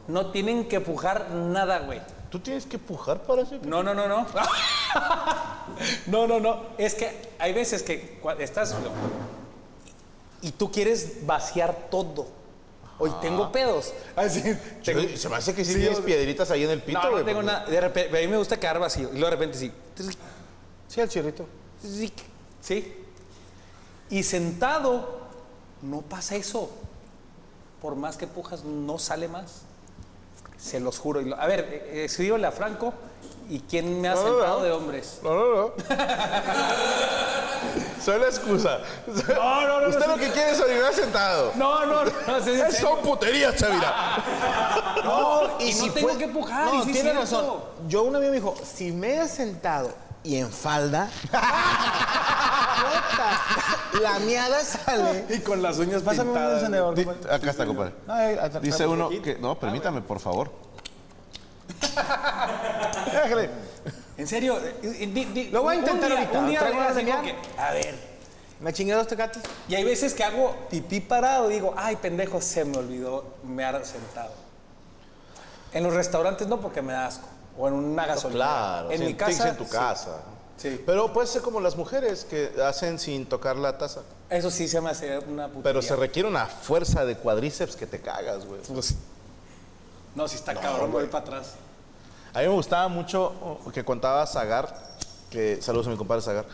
No 0.08 0.32
tienen 0.32 0.68
que 0.68 0.80
pujar 0.80 1.32
nada, 1.32 1.80
güey. 1.80 2.00
¿Tú 2.36 2.42
tienes 2.42 2.66
que 2.66 2.78
pujar 2.78 3.24
para 3.24 3.44
hacer 3.44 3.66
No, 3.66 3.82
no, 3.82 3.94
no, 3.94 4.10
no. 4.10 4.28
no, 6.08 6.28
no, 6.28 6.38
no. 6.42 6.64
Es 6.78 6.94
que 6.94 7.30
hay 7.40 7.54
veces 7.54 7.82
que 7.82 8.20
estás 8.40 8.76
y 10.42 10.52
tú 10.52 10.70
quieres 10.70 11.26
vaciar 11.26 11.88
todo. 11.90 12.28
Hoy 13.00 13.10
tengo 13.22 13.54
pedos. 13.54 13.94
Así, 14.18 14.42
tengo- 14.84 15.00
Yo- 15.00 15.16
Se 15.18 15.30
me 15.30 15.38
hace 15.38 15.56
que 15.56 15.64
sí, 15.64 15.76
tienes 15.76 16.02
piedritas 16.02 16.52
ahí 16.52 16.66
en 16.66 16.72
el 16.72 16.82
pito, 16.82 17.00
no, 17.02 17.12
no 17.12 17.24
tengo 17.24 17.40
porque- 17.40 17.46
nada. 17.46 17.66
De 17.68 17.80
repente, 17.80 18.18
a 18.18 18.22
mí 18.22 18.28
me 18.28 18.36
gusta 18.38 18.60
quedar 18.60 18.80
vacío. 18.80 19.08
Y 19.14 19.18
luego 19.18 19.28
de 19.28 19.32
repente 19.32 19.58
sí. 19.58 19.72
Sí, 20.90 21.00
el 21.00 21.08
chirrito. 21.08 21.46
¿Sí? 22.60 22.94
Y 24.10 24.24
sentado, 24.24 25.20
no 25.82 26.02
pasa 26.02 26.36
eso. 26.36 26.70
Por 27.82 27.96
más 27.96 28.18
que 28.18 28.28
pujas, 28.28 28.66
no 28.66 29.00
sale 29.00 29.30
más. 29.30 29.62
Se 30.58 30.80
los 30.80 30.98
juro. 31.00 31.22
Y 31.22 31.26
lo- 31.26 31.40
a 31.40 31.46
ver, 31.48 31.60
eh, 31.62 31.90
eh, 31.94 32.06
escríbele 32.06 32.48
a 32.48 32.52
Franco. 32.52 32.94
¿Y 33.48 33.60
quién 33.60 34.02
me 34.02 34.08
ha 34.08 34.16
No, 34.16 34.22
sentado 34.24 34.58
no. 34.60 34.64
de 34.64 34.72
hombres? 34.72 35.20
No, 35.22 35.34
no, 35.36 35.56
no. 35.56 35.72
Soy 38.04 38.20
la 38.20 38.26
excusa. 38.28 38.80
No, 39.08 39.62
no, 39.68 39.82
no, 39.82 39.88
Usted 39.90 40.06
no, 40.06 40.16
lo 40.16 40.18
que 40.18 40.30
quiere 40.32 40.52
es 40.52 40.60
orinar 40.62 40.94
sentado. 40.94 41.52
No, 41.56 41.86
no, 41.86 42.06
no. 42.06 42.12
sí, 42.44 42.52
sí. 42.72 42.78
Son 42.82 43.00
puterías, 43.02 43.56
Chavira. 43.56 43.94
No, 45.04 45.60
y 45.60 45.72
si 45.74 45.88
no 45.88 45.94
tengo 45.94 46.10
fue- 46.10 46.18
que 46.18 46.28
pujar. 46.28 46.66
No, 46.66 46.74
y 46.76 46.78
es 46.80 46.84
tiene 46.86 47.02
cierto. 47.02 47.20
razón. 47.22 47.56
Yo 47.88 48.04
una 48.04 48.20
vez 48.20 48.30
me 48.30 48.36
dijo, 48.38 48.56
si 48.64 48.92
me 48.92 49.22
he 49.22 49.28
sentado 49.28 49.92
y 50.24 50.38
en 50.38 50.52
falda, 50.52 51.10
la 54.02 54.20
miada 54.20 54.62
sale. 54.64 55.26
Y 55.30 55.40
con 55.40 55.62
las 55.62 55.78
uñas 55.80 56.02
Pásame 56.02 56.30
un 56.30 56.36
pintadas. 56.36 56.58
encendedor. 56.60 56.96
Di- 56.96 57.06
compadre. 57.06 57.36
Acá 57.36 57.50
está, 57.52 57.66
compadre. 57.66 57.94
No, 58.08 58.14
ahí, 58.14 58.38
atrás, 58.38 58.62
Dice 58.64 58.86
uno 58.88 59.08
aquí. 59.08 59.20
que. 59.20 59.36
No, 59.38 59.58
permítame, 59.60 60.02
por 60.02 60.20
favor. 60.20 60.52
Déjale. 63.06 63.50
En 64.18 64.28
serio. 64.28 64.58
eh, 64.60 64.76
eh, 64.84 65.08
di- 65.08 65.26
di- 65.26 65.50
Lo 65.50 65.64
voy 65.64 65.76
a 65.76 65.80
un 65.80 65.84
intentar 65.86 66.10
día- 66.10 66.20
ahorita. 66.20 66.40
Un 66.40 66.48
día 66.50 66.60
¿Traigo 66.60 66.78
voy 66.78 66.88
a 66.88 67.22
que, 67.22 67.36
ver, 67.74 67.96
Me 68.60 68.72
chingué 68.74 68.94
dos 68.94 69.08
tecates. 69.08 69.44
Y 69.68 69.76
hay 69.76 69.84
veces 69.84 70.14
que 70.14 70.24
hago 70.24 70.56
pipí 70.70 71.02
parado, 71.02 71.48
digo, 71.50 71.74
ay, 71.78 71.98
pendejo, 71.98 72.40
se 72.42 72.64
me 72.64 72.78
olvidó 72.78 73.26
mear 73.44 73.86
sentado. 73.86 74.32
En 75.74 75.84
los 75.84 75.94
restaurantes 75.94 76.48
no, 76.48 76.62
porque 76.62 76.82
me 76.82 76.94
da 76.94 77.08
asco. 77.08 77.28
O 77.58 77.68
en 77.68 77.74
una 77.74 78.06
gasolina. 78.06 78.46
Claro. 78.46 78.92
En 78.92 78.98
sí, 79.00 79.04
mi 79.06 79.14
casa. 79.16 79.50
en 79.50 79.58
tu 79.58 79.66
sí. 79.66 79.72
casa. 79.72 80.22
Sí. 80.58 80.82
Pero 80.86 81.12
puede 81.12 81.28
ser 81.28 81.42
como 81.42 81.60
las 81.60 81.76
mujeres 81.76 82.26
que 82.26 82.52
hacen 82.64 82.98
sin 82.98 83.26
tocar 83.26 83.58
la 83.58 83.78
taza. 83.78 84.02
Eso 84.30 84.50
sí 84.50 84.68
se 84.68 84.80
me 84.82 84.90
hace 84.90 85.20
una 85.20 85.48
putería. 85.48 85.64
Pero 85.64 85.82
se 85.82 85.96
requiere 85.96 86.28
una 86.28 86.46
fuerza 86.46 87.06
de 87.06 87.18
cuadríceps 87.18 87.76
que 87.76 87.86
te 87.86 88.00
cagas, 88.00 88.46
güey. 88.46 88.62
Pues, 88.62 88.96
no, 90.16 90.28
si 90.28 90.36
está 90.36 90.56
cabrón, 90.56 90.92
voy 90.92 91.08
para 91.08 91.24
atrás. 91.24 91.56
A 92.34 92.40
mí 92.40 92.48
me 92.48 92.54
gustaba 92.54 92.88
mucho 92.88 93.60
que 93.74 93.84
contaba 93.84 94.26
Zagar, 94.26 94.74
que 95.30 95.62
saludos 95.62 95.88
a 95.88 95.90
mi 95.90 95.98
compadre 95.98 96.22
Zagar, 96.22 96.46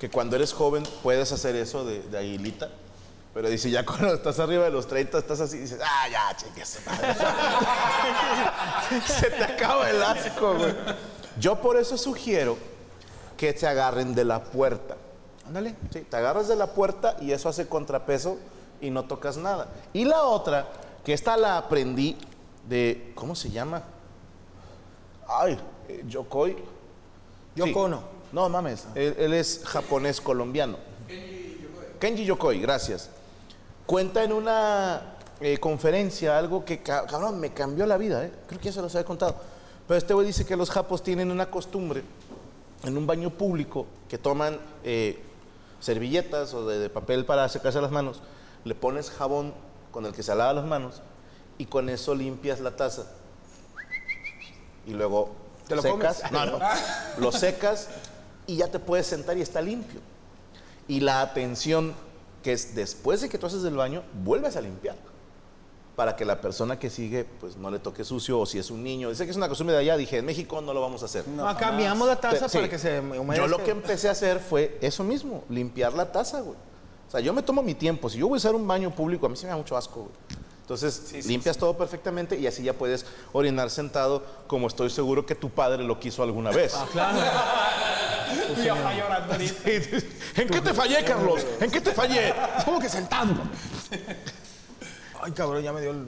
que 0.00 0.08
cuando 0.08 0.36
eres 0.36 0.52
joven 0.52 0.84
puedes 1.02 1.30
hacer 1.32 1.56
eso 1.56 1.84
de, 1.84 2.00
de 2.02 2.18
aguilita. 2.18 2.68
Pero 3.34 3.48
dice, 3.48 3.70
ya 3.70 3.84
cuando 3.84 4.14
estás 4.14 4.38
arriba 4.40 4.64
de 4.64 4.70
los 4.70 4.88
30, 4.88 5.18
estás 5.18 5.40
así 5.40 5.58
dices, 5.58 5.78
ah, 5.84 6.08
ya, 6.10 6.36
chingue 6.36 6.64
su 6.64 6.78
madre". 6.86 7.14
Se 9.06 9.30
te 9.30 9.44
acaba 9.44 9.90
el 9.90 10.02
asco, 10.02 10.54
güey. 10.54 10.74
Yo 11.38 11.60
por 11.60 11.76
eso 11.76 11.96
sugiero 11.98 12.56
que 13.38 13.54
te 13.54 13.66
agarren 13.66 14.14
de 14.14 14.26
la 14.26 14.42
puerta. 14.44 14.96
Ándale. 15.46 15.74
Sí, 15.90 16.00
te 16.02 16.16
agarras 16.16 16.48
de 16.48 16.56
la 16.56 16.66
puerta 16.74 17.16
y 17.22 17.32
eso 17.32 17.48
hace 17.48 17.66
contrapeso 17.66 18.36
y 18.82 18.90
no 18.90 19.04
tocas 19.06 19.38
nada. 19.38 19.68
Y 19.94 20.04
la 20.04 20.24
otra, 20.24 20.66
que 21.02 21.14
esta 21.14 21.38
la 21.38 21.56
aprendí 21.56 22.18
de, 22.68 23.12
¿cómo 23.14 23.34
se 23.34 23.48
llama? 23.48 23.82
Ay, 25.26 25.58
eh, 25.88 26.04
Yokoi. 26.06 26.56
Yoko 27.56 27.82
Ono. 27.82 28.02
No 28.30 28.46
mames, 28.50 28.86
él, 28.94 29.14
él 29.18 29.32
es 29.32 29.62
japonés 29.64 30.20
colombiano. 30.20 30.76
Kenji 31.98 32.26
Yokoi, 32.26 32.60
gracias. 32.60 33.08
Cuenta 33.86 34.22
en 34.22 34.34
una 34.34 35.16
eh, 35.40 35.56
conferencia 35.58 36.36
algo 36.36 36.62
que, 36.64 36.82
ca- 36.82 37.06
cabrón, 37.06 37.40
me 37.40 37.54
cambió 37.54 37.86
la 37.86 37.96
vida, 37.96 38.24
¿eh? 38.26 38.32
Creo 38.46 38.60
que 38.60 38.66
ya 38.66 38.72
se 38.72 38.82
los 38.82 38.94
había 38.94 39.06
contado. 39.06 39.34
Pero 39.86 39.96
este 39.96 40.12
güey 40.12 40.26
dice 40.26 40.44
que 40.44 40.56
los 40.56 40.68
japos 40.70 41.02
tienen 41.02 41.30
una 41.30 41.50
costumbre 41.50 42.02
en 42.84 42.96
un 42.96 43.06
baño 43.06 43.30
público 43.30 43.86
que 44.08 44.18
toman 44.18 44.58
eh, 44.84 45.22
servilletas 45.80 46.54
o 46.54 46.66
de, 46.66 46.78
de 46.78 46.90
papel 46.90 47.24
para 47.24 47.48
secarse 47.48 47.80
las 47.80 47.90
manos, 47.90 48.20
le 48.64 48.74
pones 48.74 49.10
jabón 49.10 49.54
con 49.90 50.06
el 50.06 50.12
que 50.12 50.22
se 50.22 50.34
lava 50.34 50.52
las 50.52 50.64
manos 50.64 51.02
y 51.58 51.66
con 51.66 51.88
eso 51.88 52.14
limpias 52.14 52.60
la 52.60 52.76
taza. 52.76 53.06
Y 54.86 54.92
luego 54.92 55.30
¿Te 55.66 55.76
lo 55.76 55.82
secas, 55.82 56.22
comes? 56.22 56.32
no, 56.32 56.46
no, 56.46 56.58
lo 57.18 57.32
secas 57.32 57.88
y 58.46 58.56
ya 58.56 58.68
te 58.68 58.78
puedes 58.78 59.06
sentar 59.06 59.36
y 59.36 59.42
está 59.42 59.60
limpio. 59.60 60.00
Y 60.86 61.00
la 61.00 61.20
atención 61.20 61.94
que 62.42 62.52
es 62.52 62.74
después 62.74 63.20
de 63.20 63.28
que 63.28 63.36
tú 63.36 63.46
haces 63.46 63.64
el 63.64 63.76
baño, 63.76 64.02
vuelves 64.24 64.56
a 64.56 64.60
limpiar. 64.60 64.96
Para 65.98 66.14
que 66.14 66.24
la 66.24 66.40
persona 66.40 66.78
que 66.78 66.90
sigue 66.90 67.24
pues 67.24 67.56
no 67.56 67.72
le 67.72 67.80
toque 67.80 68.04
sucio 68.04 68.38
o 68.38 68.46
si 68.46 68.56
es 68.56 68.70
un 68.70 68.84
niño. 68.84 69.10
Dice 69.10 69.24
que 69.24 69.32
es 69.32 69.36
una 69.36 69.48
costumbre 69.48 69.74
de 69.74 69.80
allá, 69.82 69.96
dije, 69.96 70.18
en 70.18 70.26
México 70.26 70.60
no 70.60 70.72
lo 70.72 70.80
vamos 70.80 71.02
a 71.02 71.06
hacer. 71.06 71.26
No, 71.26 71.56
cambiamos 71.56 72.06
la 72.06 72.14
taza 72.14 72.48
Sí. 72.48 72.58
para 72.58 72.70
que 72.70 72.78
se 72.78 73.00
humedezca. 73.00 73.34
Yo 73.34 73.48
lo 73.48 73.64
que 73.64 73.72
empecé 73.72 74.06
a 74.06 74.12
hacer 74.12 74.38
fue 74.38 74.78
eso 74.80 75.02
mismo, 75.02 75.42
limpiar 75.48 75.94
la 75.94 76.12
taza, 76.12 76.40
güey. 76.40 76.56
O 77.08 77.10
sea, 77.10 77.18
yo 77.18 77.32
me 77.32 77.42
tomo 77.42 77.64
mi 77.64 77.74
tiempo. 77.74 78.08
Si 78.08 78.16
yo 78.16 78.28
voy 78.28 78.36
a 78.36 78.38
usar 78.38 78.54
un 78.54 78.64
baño 78.68 78.94
público, 78.94 79.26
a 79.26 79.28
mí 79.28 79.34
se 79.34 79.46
me 79.46 79.50
da 79.50 79.56
mucho 79.56 79.76
asco, 79.76 80.02
güey. 80.02 80.12
Entonces, 80.60 81.26
limpias 81.26 81.58
todo 81.58 81.76
perfectamente 81.76 82.38
y 82.38 82.46
así 82.46 82.62
ya 82.62 82.74
puedes 82.74 83.04
orinar 83.32 83.68
sentado, 83.68 84.22
como 84.46 84.68
estoy 84.68 84.90
seguro 84.90 85.26
que 85.26 85.34
tu 85.34 85.50
padre 85.50 85.82
lo 85.82 85.98
quiso 85.98 86.22
alguna 86.22 86.52
vez. 86.52 86.76
Mi 88.56 88.68
papá 88.68 88.94
llorando 88.94 89.32
ahorita. 89.32 89.70
¿En 90.36 90.48
qué 90.48 90.60
te 90.60 90.74
fallé, 90.74 91.04
Carlos? 91.04 91.44
¿En 91.60 91.70
qué 91.72 91.80
te 91.80 91.90
fallé? 91.90 92.32
¿Cómo 92.64 92.78
que 92.78 92.88
sentado? 92.88 93.34
Ay, 95.28 95.34
cabrón, 95.34 95.62
ya 95.62 95.72
me 95.74 95.82
dio 95.82 95.90
el... 95.90 96.06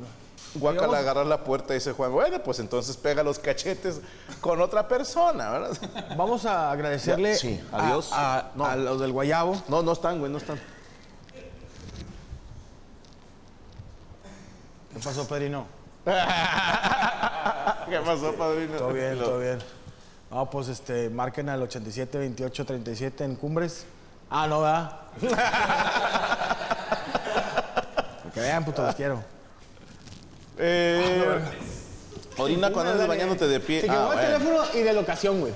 Guacala 0.55 0.99
agarrar 0.99 1.27
la 1.27 1.45
puerta 1.45 1.75
y 1.75 1.77
dice 1.77 1.93
Juan, 1.93 2.11
bueno, 2.11 2.43
pues 2.43 2.59
entonces 2.59 2.97
pega 2.97 3.23
los 3.23 3.39
cachetes 3.39 4.01
con 4.41 4.61
otra 4.63 4.89
persona, 4.89 5.51
¿verdad? 5.51 5.77
Vamos 6.17 6.47
a 6.47 6.73
agradecerle 6.73 7.37
sí, 7.37 7.61
a- 7.71 7.87
adiós. 7.87 8.09
A, 8.13 8.51
No. 8.57 8.65
a 8.65 8.75
los 8.77 8.99
del 8.99 9.13
Guayabo. 9.13 9.63
No, 9.69 9.83
no 9.83 9.93
están, 9.93 10.19
güey, 10.21 10.33
no 10.33 10.39
están. 10.39 10.59
¿Qué 14.95 14.99
pasó, 15.05 15.29
Pedrino? 15.29 15.67
¿Qué 16.05 17.99
pasó, 18.05 18.35
padrino? 18.37 18.77
Todo 18.79 18.93
bien, 18.93 19.19
todo 19.19 19.39
bien. 19.39 19.59
No, 20.31 20.49
pues 20.49 20.69
este, 20.69 21.11
marquen 21.11 21.49
al 21.51 21.61
87 21.63 22.17
28 22.19 22.65
37 22.65 23.25
en 23.25 23.37
Cumbres. 23.37 23.85
Ah, 24.31 24.47
no, 24.49 24.63
¿verdad? 24.63 25.01
Que 28.41 28.47
vean, 28.47 28.65
puto, 28.65 28.83
los 28.83 28.95
quiero. 28.95 29.23
Eh, 30.59 31.39
orina 32.39 32.71
cuando 32.73 32.93
andes 32.93 33.07
bañándote 33.07 33.47
de 33.47 33.61
pie. 33.61 33.83
Te 33.83 33.91
Ah, 33.91 33.95
el 33.95 34.07
bueno. 34.07 34.21
teléfono 34.23 34.63
y 34.75 34.83
de 34.83 34.93
locación, 34.95 35.41
güey. 35.41 35.53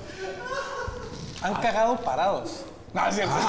Han 1.41 1.55
cagado 1.55 1.97
parados. 1.97 2.59
No, 2.93 3.07
es 3.07 3.15
cierto. 3.15 3.33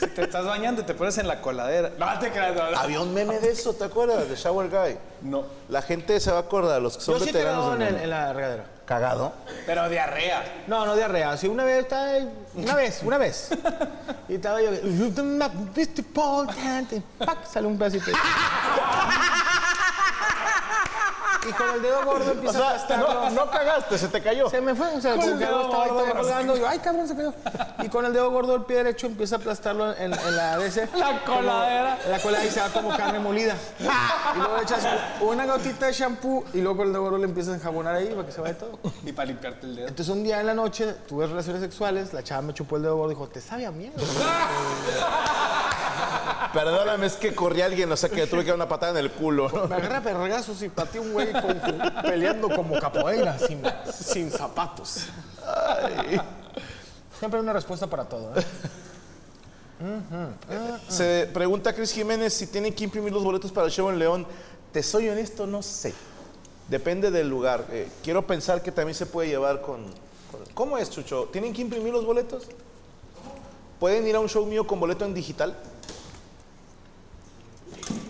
Si 0.00 0.06
te 0.08 0.22
estás 0.24 0.44
bañando 0.44 0.82
y 0.82 0.84
te 0.84 0.92
pones 0.94 1.16
en 1.18 1.28
la 1.28 1.40
coladera. 1.40 1.92
No 1.98 2.18
te 2.18 2.30
creas, 2.32 2.54
no, 2.56 2.68
no. 2.70 2.76
Había 2.78 3.00
un 3.00 3.14
meme 3.14 3.38
de 3.38 3.50
eso, 3.52 3.72
¿te 3.74 3.84
acuerdas? 3.84 4.28
De 4.28 4.34
Shower 4.34 4.68
Guy. 4.68 4.98
No. 5.22 5.44
La 5.68 5.80
gente 5.80 6.18
se 6.18 6.32
va 6.32 6.38
a 6.38 6.40
acordar, 6.40 6.82
los 6.82 6.96
que 6.96 7.02
son 7.04 7.14
Yo 7.14 7.20
sí 7.20 7.26
veteranos. 7.32 7.70
cagado 7.76 7.88
en, 7.88 7.96
en 8.02 8.10
la 8.10 8.32
regadera. 8.32 8.64
¿Cagado? 8.90 9.32
Pero 9.66 9.88
diarrea. 9.88 10.64
No, 10.66 10.84
no 10.84 10.96
diarrea. 10.96 11.36
Sí, 11.36 11.46
una 11.46 11.62
vez, 11.62 11.82
estaba 11.84 12.08
una 12.54 12.74
vez, 12.74 13.00
una 13.04 13.18
vez. 13.18 13.50
Y 14.28 14.34
estaba 14.34 14.60
yo, 14.60 14.72
"You 14.82 15.12
the 15.12 15.22
magnificent 15.22 16.12
talent", 16.12 16.92
y 16.94 17.00
¡pac! 17.24 17.44
sale 17.46 17.68
un 17.68 17.78
pedacito. 17.78 18.10
Y 21.48 21.52
con 21.52 21.70
el 21.70 21.80
dedo 21.82 22.04
gordo 22.04 22.28
O 22.28 22.32
empieza 22.32 22.58
a 22.58 22.66
aplastarlo. 22.68 23.14
no, 23.14 23.30
no 23.30 23.50
cagaste, 23.50 23.96
se 23.98 24.08
te 24.08 24.20
cayó. 24.22 24.50
Se 24.50 24.60
me 24.60 24.74
fue, 24.74 24.88
o 24.94 25.00
sea, 25.00 25.16
Con 25.16 25.24
el 25.28 25.38
dedo 25.38 25.62
estaba 25.62 25.84
ahí 25.84 25.90
colgando. 26.14 26.56
Y 26.56 26.60
yo, 26.60 26.68
ay, 26.68 26.78
cabrón, 26.80 27.08
se 27.08 27.16
cayó. 27.16 27.32
Y 27.82 27.88
con 27.88 28.04
el 28.04 28.12
dedo 28.12 28.30
gordo 28.30 28.52
del 28.52 28.62
pie 28.62 28.76
derecho 28.76 29.06
empieza 29.06 29.36
a 29.36 29.38
aplastarlo 29.38 29.92
en, 29.96 30.12
en 30.12 30.36
la 30.36 30.58
DC. 30.58 30.88
La 30.98 31.24
coladera. 31.24 31.96
Como- 31.96 32.04
en 32.04 32.10
la 32.12 32.18
coladera 32.20 32.46
y 32.48 32.50
se 32.52 32.60
va 32.60 32.68
como 32.68 32.96
carne 32.96 33.18
molida. 33.18 33.54
Y 33.78 34.38
luego 34.38 34.56
le 34.56 34.62
echas 34.62 34.86
una 35.20 35.46
gotita 35.46 35.86
de 35.86 35.92
shampoo 35.92 36.44
y 36.52 36.60
luego 36.60 36.76
con 36.78 36.86
el 36.88 36.92
dedo 36.92 37.02
gordo 37.04 37.18
le 37.18 37.24
empiezas 37.24 37.54
a 37.54 37.56
enjabonar 37.56 37.94
ahí 37.96 38.08
para 38.08 38.26
que 38.26 38.32
se 38.32 38.40
vaya 38.40 38.58
todo. 38.58 38.78
Y 39.04 39.12
para 39.12 39.26
limpiarte 39.26 39.66
el 39.66 39.76
dedo. 39.76 39.88
Entonces 39.88 40.14
un 40.14 40.22
día 40.22 40.40
en 40.40 40.46
la 40.46 40.54
noche 40.54 40.94
tuve 41.08 41.26
relaciones 41.26 41.62
sexuales, 41.62 42.12
la 42.12 42.22
chava 42.22 42.42
me 42.42 42.54
chupó 42.54 42.76
el 42.76 42.82
dedo 42.82 42.96
gordo 42.96 43.12
y 43.12 43.14
dijo, 43.14 43.28
¿te 43.28 43.40
sabe 43.40 43.64
a 43.66 43.70
mierda? 43.70 43.96
Perdóname, 46.52 47.06
es 47.06 47.14
que 47.14 47.34
corrí 47.34 47.60
alguien, 47.62 47.90
o 47.92 47.96
sea 47.96 48.08
que 48.08 48.26
tuve 48.26 48.40
que 48.40 48.48
dar 48.48 48.56
una 48.56 48.68
patada 48.68 48.92
en 48.92 48.98
el 49.04 49.10
culo. 49.12 49.48
¿no? 49.48 49.68
Me 49.68 49.76
agarra 49.76 50.00
perregazos 50.02 50.60
y 50.62 50.68
pateé 50.68 51.00
un 51.00 51.12
güey 51.12 51.32
con- 51.32 51.60
peleando 52.02 52.48
como 52.50 52.78
capoeira, 52.80 53.38
sin, 53.38 53.62
sin 53.92 54.30
zapatos. 54.30 55.06
Siempre 57.18 57.38
hay 57.38 57.42
una 57.44 57.52
respuesta 57.52 57.86
para 57.86 58.04
todo. 58.04 58.32
¿eh? 58.38 58.44
Se 60.88 61.28
pregunta 61.32 61.72
Cris 61.72 61.92
Jiménez 61.92 62.34
si 62.34 62.46
tienen 62.46 62.74
que 62.74 62.84
imprimir 62.84 63.12
los 63.12 63.22
boletos 63.24 63.52
para 63.52 63.66
el 63.66 63.72
show 63.72 63.88
en 63.90 63.98
León. 63.98 64.26
Te 64.72 64.82
soy 64.82 65.08
honesto, 65.08 65.46
no 65.46 65.62
sé. 65.62 65.94
Depende 66.68 67.10
del 67.10 67.28
lugar. 67.28 67.64
Eh, 67.70 67.88
quiero 68.02 68.26
pensar 68.26 68.62
que 68.62 68.70
también 68.72 68.94
se 68.94 69.06
puede 69.06 69.28
llevar 69.28 69.60
con, 69.60 69.84
con- 70.30 70.44
¿Cómo 70.54 70.78
es, 70.78 70.90
Chucho? 70.90 71.28
¿Tienen 71.32 71.52
que 71.52 71.62
imprimir 71.62 71.92
los 71.92 72.04
boletos? 72.04 72.44
¿Pueden 73.78 74.06
ir 74.06 74.14
a 74.16 74.20
un 74.20 74.28
show 74.28 74.44
mío 74.46 74.66
con 74.66 74.78
boleto 74.78 75.04
en 75.04 75.14
digital? 75.14 75.56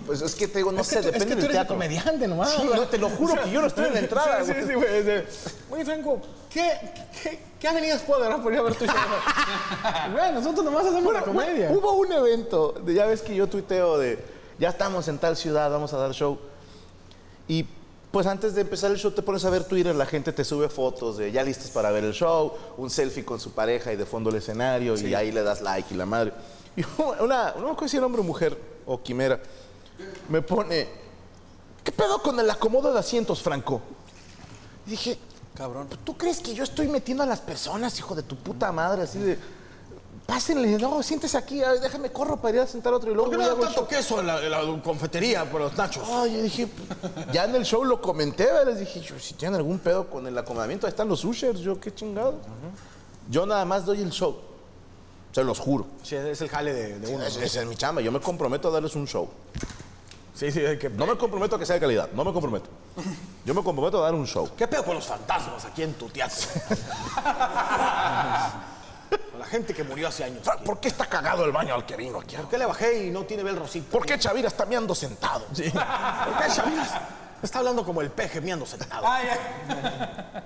Pues 0.07 0.23
es 0.23 0.35
que 0.35 0.49
te 0.49 0.59
digo, 0.59 0.73
no 0.73 0.81
es 0.81 0.87
sé, 0.89 0.97
tú, 0.97 1.09
es 1.09 1.13
depende 1.13 1.27
que 1.27 1.35
tú 1.35 1.45
eres 1.47 1.53
teatro. 1.53 1.75
comediante 1.77 2.27
nomás. 2.29 2.51
Sí, 2.53 2.63
no, 2.75 2.83
te 2.89 2.99
lo 2.99 3.09
juro 3.11 3.41
que 3.43 3.51
yo 3.51 3.61
no 3.61 3.67
estoy 3.69 3.87
en 3.87 3.95
la 3.95 4.01
entrada. 4.07 4.45
Sí, 4.45 4.53
sí, 4.67 4.75
güey. 4.75 5.03
sí, 5.05 5.11
es 5.11 5.55
Oye, 5.71 5.85
Franco, 5.85 6.21
¿qué, 6.51 6.73
qué, 7.23 7.41
qué 7.61 7.69
avenidas 7.69 8.03
puedo 8.03 8.21
agarrar 8.21 8.43
por 8.43 8.53
ir 8.53 8.59
a 8.59 8.63
ver 8.63 8.75
tu 8.75 8.87
show? 8.87 8.95
Güey, 10.13 10.33
nosotros 10.33 10.65
nomás 10.65 10.87
hacemos 10.87 11.13
la 11.13 11.23
comedia. 11.23 11.71
Hubo 11.71 11.93
un 11.93 12.13
evento, 12.13 12.73
de- 12.85 12.95
ya 12.95 13.07
ves 13.07 13.21
que 13.23 13.35
yo 13.35 13.47
tuiteo 13.49 13.99
de, 13.99 14.19
ya 14.59 14.71
estamos 14.71 15.07
en 15.09 15.19
tal 15.19 15.37
ciudad, 15.37 15.71
vamos 15.71 15.93
a 15.93 15.99
dar 15.99 16.13
show. 16.13 16.39
Y 17.47 17.67
pues 18.11 18.27
antes 18.27 18.55
de 18.57 18.63
empezar 18.63 18.91
el 18.91 18.99
show 18.99 19.13
te 19.13 19.23
pones 19.23 19.45
a 19.45 19.51
ver 19.51 19.63
Twitter, 19.65 19.95
la 19.95 20.07
gente 20.07 20.33
te 20.33 20.43
sube 20.45 20.69
fotos 20.69 21.17
de 21.19 21.31
ya 21.31 21.45
listos 21.45 21.71
para 21.71 21.93
ver 21.93 22.03
el 22.05 22.13
show, 22.13 22.53
un 22.77 22.91
selfie 22.91 23.25
con 23.25 23.39
su 23.39 23.53
pareja 23.53 23.93
y 23.93 23.97
de 23.97 24.05
fondo 24.07 24.31
el 24.31 24.37
escenario 24.37 24.97
y 24.99 25.15
ahí 25.15 25.31
le 25.31 25.43
das 25.45 25.61
like 25.63 25.95
y 25.95 25.97
la 25.97 26.07
madre. 26.07 26.33
Y 26.77 26.85
una, 27.23 27.53
no 27.57 27.63
me 27.65 27.71
acuerdo 27.73 27.89
si 27.89 27.97
era 27.97 28.07
hombre 28.07 28.21
o 28.21 28.25
mujer 28.25 28.57
o 28.87 29.03
quimera, 29.03 29.41
me 30.29 30.43
pone, 30.43 30.89
¿qué 31.85 31.93
pedo 31.93 32.21
con 32.23 32.39
el 32.41 32.49
acomodo 32.51 32.93
de 32.93 32.99
asientos, 32.99 33.43
Franco? 33.43 33.81
Y 34.87 34.91
dije, 34.91 35.19
Cabrón. 35.55 35.89
¿Tú 36.05 36.17
crees 36.17 36.39
que 36.41 36.55
yo 36.55 36.65
estoy 36.65 36.89
metiendo 36.89 37.23
a 37.23 37.27
las 37.27 37.41
personas, 37.41 37.99
hijo 37.99 38.15
de 38.15 38.23
tu 38.23 38.37
puta 38.37 38.73
madre? 38.73 39.03
Así 39.03 39.19
de. 39.19 39.39
Pásenle, 40.27 40.79
no, 40.79 41.03
siéntese 41.03 41.37
aquí, 41.37 41.61
a 41.63 41.73
ver, 41.73 41.81
déjame 41.81 42.13
corro 42.13 42.37
para 42.37 42.55
ir 42.55 42.61
a 42.63 42.67
sentar 42.67 42.95
otro 42.95 43.11
y 43.11 43.15
luego 43.15 43.31
¿Por 43.31 43.39
qué 43.41 43.45
no 43.45 43.51
show. 43.57 43.61
tanto 43.65 43.89
queso 43.89 44.21
en 44.21 44.29
la, 44.29 44.41
en 44.45 44.51
la 44.51 44.83
confetería 44.83 45.51
por 45.51 45.61
los 45.61 45.77
nachos? 45.77 46.07
Ay, 46.09 46.43
dije, 46.43 46.69
ya 47.33 47.45
en 47.47 47.55
el 47.57 47.65
show 47.65 47.85
lo 47.85 48.01
comenté, 48.01 48.45
¿verdad? 48.45 48.67
les 48.67 48.79
dije, 48.79 49.01
yo, 49.01 49.19
si 49.19 49.35
tienen 49.35 49.57
algún 49.57 49.81
pedo 49.81 50.09
con 50.09 50.25
el 50.29 50.39
acomodamiento, 50.39 50.87
ahí 50.87 50.91
están 50.93 51.09
los 51.09 51.25
ushers, 51.25 51.59
yo 51.61 51.81
qué 51.81 51.93
chingado. 51.93 52.35
Yo 53.29 53.45
nada 53.45 53.65
más 53.65 53.85
doy 53.85 54.01
el 54.03 54.11
show, 54.11 54.39
se 55.33 55.43
los 55.43 55.59
juro. 55.59 55.87
Sí, 56.05 56.15
es 56.15 56.41
el 56.41 56.49
jale 56.49 56.73
de, 56.75 56.99
de 57.01 57.13
uno. 57.15 57.25
Es- 57.25 57.37
es 57.57 57.67
mi 57.67 57.75
chamba, 57.75 58.01
yo 58.01 58.13
me 58.13 58.21
comprometo 58.21 58.69
a 58.69 58.71
darles 58.71 58.95
un 58.95 59.07
show. 59.09 59.29
Sí, 60.35 60.51
sí, 60.53 60.61
que... 60.79 60.89
No 60.91 61.07
me 61.07 61.17
comprometo 61.17 61.57
a 61.57 61.59
que 61.59 61.67
sea 61.67 61.75
de 61.75 61.81
calidad, 61.81 62.11
no 62.13 62.25
me 62.25 62.33
comprometo. 62.33 62.71
Yo 63.45 63.55
me 63.55 63.63
comprometo 63.63 63.99
a 63.99 64.03
dar 64.03 64.15
un 64.15 64.27
show. 64.27 64.51
¿Qué 64.57 64.67
pedo 64.69 64.85
con 64.85 64.95
los 64.95 65.07
fantasmas 65.07 65.65
aquí 65.65 65.83
en 65.83 65.95
tu 65.95 66.09
teatro? 66.09 66.37
con 69.31 69.41
la 69.41 69.47
gente 69.47 69.75
que 69.75 69.83
murió 69.85 70.09
hace 70.09 70.25
años. 70.25 70.47
¿Por 70.65 70.81
qué 70.81 70.89
está 70.89 71.07
cagado 71.07 71.45
el 71.45 71.53
baño 71.53 71.75
al 71.75 71.85
que 71.85 71.97
vino 71.97 72.21
aquí? 72.21 72.37
¿Por 72.37 72.49
qué 72.49 72.59
le 72.59 72.67
bajé 72.67 73.07
y 73.07 73.11
no 73.11 73.25
tiene 73.25 73.43
bel 73.43 73.57
rosito? 73.57 73.91
¿Por 73.91 74.07
qué 74.07 74.19
Chavira 74.19 74.49
está 74.49 74.67
meando 74.67 74.95
sentado? 74.95 75.45
¿Por 75.47 75.57
qué 75.57 75.73
Chaviras 76.55 76.91
está 77.43 77.59
hablando 77.59 77.85
como 77.85 78.01
el 78.01 78.11
peje 78.11 78.41
miando 78.41 78.67
sentado? 78.67 79.07
Ay, 79.07 79.29
ay. 79.29 80.43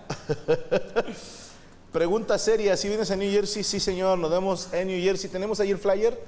Pregunta 1.93 2.38
seria, 2.38 2.76
si 2.76 2.88
vienes 2.88 3.11
a 3.12 3.17
New 3.17 3.31
Jersey, 3.31 3.62
sí 3.62 3.79
señor, 3.79 4.19
nos 4.19 4.29
vemos 4.31 4.69
en 4.73 4.88
New 4.88 5.00
Jersey. 5.00 5.31
¿Tenemos 5.31 5.61
ahí 5.61 5.71
el 5.71 5.79
flyer? 5.79 6.21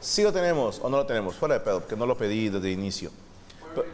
Sí 0.00 0.22
lo 0.22 0.32
tenemos 0.32 0.80
o 0.82 0.88
no 0.88 0.96
lo 0.98 1.06
tenemos. 1.06 1.34
Fuera 1.36 1.54
de 1.54 1.60
pedo, 1.60 1.80
porque 1.80 1.96
no 1.96 2.06
lo 2.06 2.16
pedí 2.16 2.48
desde 2.48 2.70
inicio. 2.70 3.10
Pe- 3.74 3.84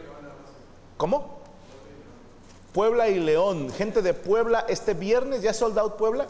¿Cómo? 0.97 1.37
Puebla 2.73 3.09
y 3.09 3.19
León. 3.19 3.69
Gente 3.71 4.01
de 4.01 4.13
Puebla, 4.13 4.65
este 4.67 4.93
viernes 4.93 5.41
ya 5.41 5.53
sold 5.53 5.77
out 5.77 5.95
Puebla. 5.95 6.27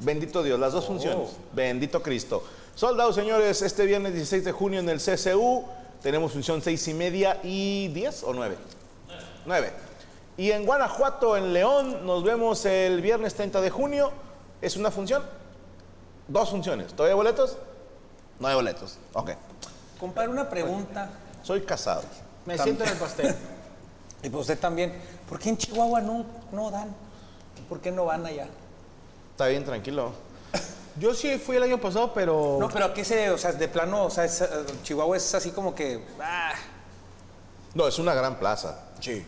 Bendito 0.00 0.42
Dios, 0.42 0.60
las 0.60 0.72
dos 0.72 0.86
funciones. 0.86 1.30
Bendito 1.52 2.02
Cristo. 2.02 2.44
Sold 2.74 3.00
out, 3.00 3.14
señores, 3.14 3.62
este 3.62 3.84
viernes 3.86 4.14
16 4.14 4.44
de 4.44 4.52
junio 4.52 4.78
en 4.80 4.88
el 4.88 5.00
CCU. 5.00 5.64
Tenemos 6.02 6.30
función 6.32 6.62
seis 6.62 6.86
y 6.86 6.94
media 6.94 7.40
y 7.42 7.88
10 7.88 8.22
o 8.22 8.32
9. 8.32 8.56
9. 9.46 9.72
Y 10.36 10.52
en 10.52 10.64
Guanajuato, 10.64 11.36
en 11.36 11.52
León, 11.52 12.06
nos 12.06 12.22
vemos 12.22 12.64
el 12.64 13.00
viernes 13.02 13.34
30 13.34 13.60
de 13.60 13.70
junio. 13.70 14.12
¿Es 14.62 14.76
una 14.76 14.92
función? 14.92 15.24
Dos 16.28 16.50
funciones. 16.50 16.92
¿Todavía 16.94 17.16
boletos? 17.16 17.56
No 18.40 18.48
hay 18.48 18.54
boletos. 18.54 18.98
Ok. 19.14 19.30
Compadre, 19.98 20.28
una 20.28 20.48
pregunta. 20.48 21.10
Soy 21.42 21.62
casado. 21.62 22.02
Me 22.46 22.56
siento 22.58 22.84
en 22.84 22.90
el 22.90 22.96
pastel. 22.96 23.34
Y 24.20 24.30
pues 24.30 24.40
usted 24.40 24.58
también. 24.58 25.00
¿Por 25.28 25.38
qué 25.38 25.50
en 25.50 25.56
Chihuahua 25.56 26.00
no, 26.00 26.26
no 26.50 26.72
dan? 26.72 26.92
¿Por 27.68 27.80
qué 27.80 27.92
no 27.92 28.04
van 28.04 28.26
allá? 28.26 28.48
Está 29.30 29.46
bien, 29.46 29.64
tranquilo. 29.64 30.10
Yo 30.98 31.14
sí 31.14 31.38
fui 31.38 31.54
el 31.54 31.62
año 31.62 31.78
pasado, 31.78 32.12
pero... 32.12 32.56
No, 32.58 32.68
pero 32.68 32.86
aquí 32.86 33.04
se, 33.04 33.30
o 33.30 33.38
sea, 33.38 33.52
de 33.52 33.68
plano, 33.68 34.06
o 34.06 34.10
sea, 34.10 34.24
es, 34.24 34.40
eh, 34.40 34.48
Chihuahua 34.82 35.16
es 35.16 35.34
así 35.36 35.52
como 35.52 35.72
que. 35.72 36.04
ah, 36.20 36.50
No, 37.74 37.86
es 37.86 38.00
una 38.00 38.12
gran 38.12 38.40
plaza. 38.40 38.86
Sí. 38.98 39.24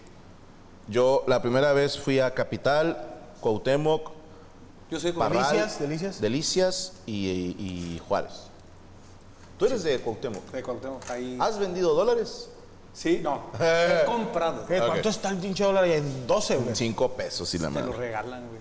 Yo 0.89 1.23
la 1.29 1.41
primera 1.41 1.73
vez 1.73 1.97
fui 1.97 2.19
a 2.19 2.35
Capital, 2.35 2.97
Cuauhtémoc, 3.41 4.11
yo 4.91 4.99
soy. 4.99 5.13
Parral, 5.13 5.45
Delicias, 5.45 5.79
Delicias. 5.79 6.21
Delicias 6.21 6.93
y, 7.07 7.29
y 7.29 8.03
Juárez. 8.09 8.51
Tú 9.61 9.67
eres 9.67 9.83
de 9.83 9.99
Cuauhtémoc. 9.99 10.51
De 10.53 10.63
Cuauhtémoc, 10.63 11.11
ahí. 11.11 11.37
¿Has 11.39 11.59
vendido 11.59 11.93
dólares? 11.93 12.49
Sí, 12.95 13.21
no. 13.23 13.51
He 13.61 14.07
comprado. 14.07 14.65
¿Qué? 14.65 14.79
¿Cuánto 14.81 15.11
está 15.11 15.29
el 15.29 15.37
pinche 15.37 15.63
dólar 15.63 15.85
ahí? 15.85 15.93
En 15.93 16.27
12, 16.27 16.57
güey. 16.57 16.75
Cinco 16.75 17.13
pesos 17.13 17.53
y 17.53 17.59
la 17.59 17.69
Te 17.69 17.83
lo 17.83 17.93
regalan, 17.93 18.49
güey. 18.49 18.61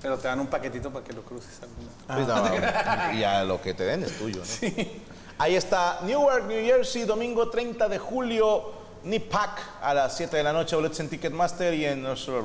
Pero 0.00 0.18
te 0.18 0.28
dan 0.28 0.38
un 0.38 0.46
paquetito 0.46 0.92
para 0.92 1.04
que 1.04 1.12
lo 1.12 1.22
cruces. 1.22 1.58
Pues 2.06 2.28
no, 2.28 3.14
y 3.14 3.24
a 3.24 3.42
lo 3.42 3.60
que 3.60 3.74
te 3.74 3.82
den 3.82 4.04
es 4.04 4.16
tuyo, 4.16 4.40
¿no? 4.40 4.84
Ahí 5.38 5.56
está, 5.56 5.98
Newark, 6.02 6.46
New 6.46 6.64
Jersey, 6.64 7.02
domingo 7.02 7.50
30 7.50 7.88
de 7.88 7.98
julio, 7.98 8.70
NIPAC 9.06 9.50
a 9.82 9.94
las 9.94 10.16
7 10.16 10.36
de 10.36 10.42
la 10.42 10.52
noche, 10.52 10.74
boletos 10.74 10.98
en 10.98 11.08
Ticketmaster 11.08 11.72
y 11.74 11.84
en 11.84 12.02
nuestro 12.02 12.42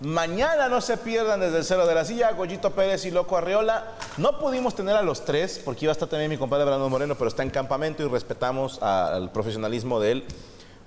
Mañana 0.00 0.68
no 0.68 0.80
se 0.80 0.96
pierdan 0.96 1.38
desde 1.38 1.58
el 1.58 1.64
cero 1.64 1.86
de 1.86 1.94
la 1.94 2.04
silla, 2.04 2.32
Goyito 2.32 2.72
Pérez 2.72 3.04
y 3.04 3.12
Loco 3.12 3.36
Arreola. 3.36 3.92
No 4.16 4.38
pudimos 4.40 4.74
tener 4.74 4.96
a 4.96 5.02
los 5.02 5.24
tres, 5.24 5.60
porque 5.64 5.84
iba 5.84 5.92
a 5.92 5.94
estar 5.94 6.08
también 6.08 6.28
mi 6.28 6.36
compadre 6.36 6.64
Brandon 6.64 6.90
Moreno, 6.90 7.14
pero 7.14 7.28
está 7.28 7.44
en 7.44 7.50
campamento 7.50 8.02
y 8.02 8.08
respetamos 8.08 8.82
al 8.82 9.30
profesionalismo 9.30 10.00
de 10.00 10.12
él. 10.12 10.24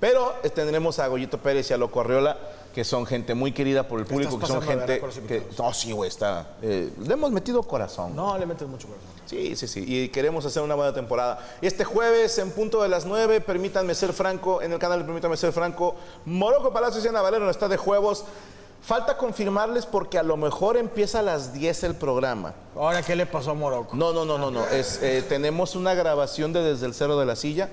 Pero 0.01 0.35
eh, 0.43 0.49
tendremos 0.49 0.99
a 0.99 1.07
Goyito 1.07 1.37
Pérez 1.37 1.71
y 1.71 1.73
a 1.73 1.77
Loco 1.77 2.01
Arreola, 2.01 2.37
que 2.73 2.83
son 2.83 3.05
gente 3.05 3.35
muy 3.35 3.51
querida 3.51 3.87
por 3.87 3.99
el 3.99 4.05
público, 4.05 4.39
que 4.39 4.47
son 4.47 4.61
gente 4.61 4.99
que... 5.27 5.47
No, 5.57 5.73
sí, 5.73 5.91
güey, 5.91 6.07
está... 6.07 6.55
eh, 6.61 6.91
le 6.99 7.13
hemos 7.13 7.31
metido 7.31 7.61
corazón. 7.61 8.15
No, 8.15 8.37
le 8.37 8.45
metes 8.45 8.67
mucho 8.67 8.87
corazón. 8.87 9.09
Sí, 9.25 9.55
sí, 9.55 9.67
sí. 9.67 9.85
Y 9.87 10.09
queremos 10.09 10.45
hacer 10.45 10.63
una 10.63 10.75
buena 10.75 10.93
temporada. 10.93 11.39
Este 11.61 11.85
jueves, 11.85 12.37
en 12.39 12.51
punto 12.51 12.81
de 12.81 12.89
las 12.89 13.05
9, 13.05 13.41
permítanme 13.41 13.93
ser 13.93 14.11
franco, 14.11 14.61
en 14.61 14.73
el 14.73 14.79
canal 14.79 15.05
Permítanme 15.05 15.37
ser 15.37 15.51
franco, 15.51 15.95
Morocco 16.25 16.73
Palacios 16.73 17.05
y 17.05 17.07
Ana 17.07 17.21
Valero 17.21 17.49
está 17.49 17.67
de 17.67 17.77
juegos. 17.77 18.25
Falta 18.81 19.17
confirmarles 19.17 19.85
porque 19.85 20.17
a 20.17 20.23
lo 20.23 20.35
mejor 20.35 20.75
empieza 20.75 21.19
a 21.19 21.21
las 21.21 21.53
10 21.53 21.83
el 21.83 21.95
programa. 21.95 22.53
Ahora, 22.75 23.01
¿qué 23.01 23.15
le 23.15 23.25
pasó 23.25 23.51
a 23.51 23.53
Morocco? 23.53 23.95
No, 23.95 24.11
no, 24.11 24.25
no, 24.25 24.37
no, 24.37 24.51
no. 24.51 24.65
Es, 24.67 25.01
eh, 25.01 25.23
tenemos 25.27 25.75
una 25.75 25.93
grabación 25.93 26.51
de 26.51 26.61
Desde 26.63 26.87
el 26.87 26.93
Cero 26.93 27.17
de 27.17 27.25
la 27.25 27.35
Silla 27.35 27.69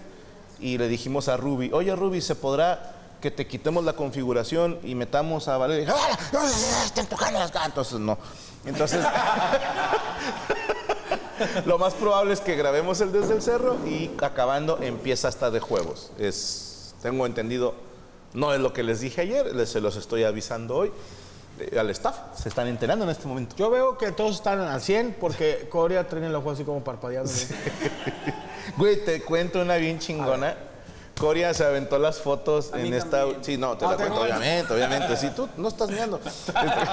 y 0.60 0.78
le 0.78 0.88
dijimos 0.88 1.28
a 1.28 1.36
Ruby, 1.36 1.70
oye 1.72 1.96
Ruby, 1.96 2.20
¿se 2.20 2.36
podrá 2.36 2.99
que 3.20 3.30
te 3.30 3.46
quitemos 3.46 3.84
la 3.84 3.92
configuración 3.92 4.78
y 4.82 4.94
metamos 4.94 5.46
a 5.48 5.58
Valeria? 5.58 5.94
"Ah, 5.94 6.18
está 6.84 7.00
empujando 7.00 7.38
las 7.38 7.52
ganas". 7.52 7.68
Entonces, 7.68 7.98
no. 8.00 8.18
Entonces, 8.64 9.04
lo 11.66 11.78
más 11.78 11.94
probable 11.94 12.32
es 12.34 12.40
que 12.40 12.56
grabemos 12.56 13.00
el 13.00 13.12
Desde 13.12 13.34
el 13.34 13.42
Cerro 13.42 13.76
y 13.86 14.10
acabando 14.22 14.78
empieza 14.82 15.28
hasta 15.28 15.50
de 15.50 15.60
juegos. 15.60 16.10
Es, 16.18 16.94
tengo 17.02 17.26
entendido, 17.26 17.74
no 18.34 18.52
es 18.52 18.60
lo 18.60 18.72
que 18.72 18.82
les 18.82 19.00
dije 19.00 19.22
ayer, 19.22 19.54
les, 19.54 19.70
se 19.70 19.80
los 19.80 19.96
estoy 19.96 20.24
avisando 20.24 20.76
hoy. 20.76 20.92
eh, 21.58 21.78
al 21.78 21.90
staff, 21.90 22.16
se 22.40 22.48
están 22.48 22.68
enterando 22.68 23.04
en 23.04 23.10
este 23.10 23.26
momento. 23.26 23.54
Yo 23.56 23.70
veo 23.70 23.98
que 23.98 24.12
todos 24.12 24.36
están 24.36 24.60
al 24.60 24.80
100 24.80 25.16
porque 25.20 25.68
Corea 25.70 26.06
tiene 26.08 26.26
el 26.28 26.34
ojo 26.34 26.50
así 26.50 26.64
como 26.64 26.82
parpadeando. 26.82 27.30
Güey, 28.76 29.04
te 29.04 29.20
cuento 29.22 29.60
una 29.60 29.76
bien 29.76 29.98
chingona. 29.98 30.54
Coria 31.20 31.52
se 31.52 31.64
aventó 31.64 31.98
las 31.98 32.18
fotos 32.18 32.70
en 32.72 32.94
esta. 32.94 33.20
también. 33.20 33.44
Sí, 33.44 33.58
no, 33.58 33.76
te 33.76 33.84
Ah, 33.84 33.90
la 33.90 33.96
¿te 33.98 34.04
cuento, 34.04 34.22
obviamente, 34.22 34.72
obviamente. 34.72 35.16
Sí, 35.18 35.28
tú 35.36 35.50
no 35.58 35.68
estás 35.68 35.90
mirando. 35.90 36.18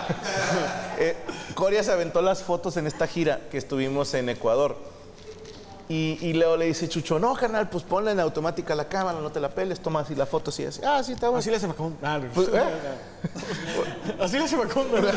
eh, 1.00 1.16
Coria 1.56 1.82
se 1.82 1.94
aventó 1.94 2.22
las 2.22 2.44
fotos 2.44 2.76
en 2.76 2.88
esta 2.88 3.08
gira 3.08 3.40
que 3.50 3.58
estuvimos 3.58 4.14
en 4.16 4.28
Ecuador. 4.28 4.76
Y, 5.88 6.18
y 6.22 6.34
Leo 6.34 6.58
le 6.58 6.66
dice, 6.66 6.90
Chucho, 6.90 7.18
no, 7.20 7.34
carnal, 7.36 7.70
pues 7.70 7.86
ponla 7.86 8.12
en 8.12 8.20
automática 8.20 8.76
la 8.76 8.90
cámara, 8.90 9.18
no 9.22 9.32
te 9.32 9.40
la 9.40 9.48
peles, 9.48 9.80
toma 9.80 10.02
así 10.02 10.14
la 10.14 10.26
foto 10.26 10.50
así, 10.50 10.66
así. 10.66 10.82
Ah, 10.86 11.02
sí, 11.02 11.14
está 11.14 11.28
bueno. 11.28 11.40
Así 11.40 11.50
le 11.50 11.56
hace 11.56 11.68
Macondo. 11.68 11.98
Ah. 12.04 12.20
Pues, 12.36 12.50
¿eh? 12.50 12.64
Así 14.22 14.38
le 14.38 14.44
hace 14.44 14.58
Macondo. 14.58 14.98
Nada, 15.02 15.12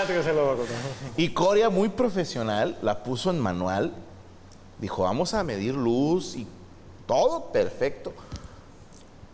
tengo 0.00 0.14
que 0.14 0.18
hacerlo 0.18 0.46
Macondo. 0.46 0.72
Y 1.16 1.28
Coria, 1.28 1.70
muy 1.70 1.90
profesional, 1.90 2.76
la 2.82 3.04
puso 3.04 3.30
en 3.30 3.38
manual. 3.38 3.92
Dijo, 4.78 5.02
vamos 5.02 5.34
a 5.34 5.42
medir 5.44 5.74
luz 5.74 6.34
y 6.36 6.46
todo 7.06 7.46
perfecto. 7.52 8.12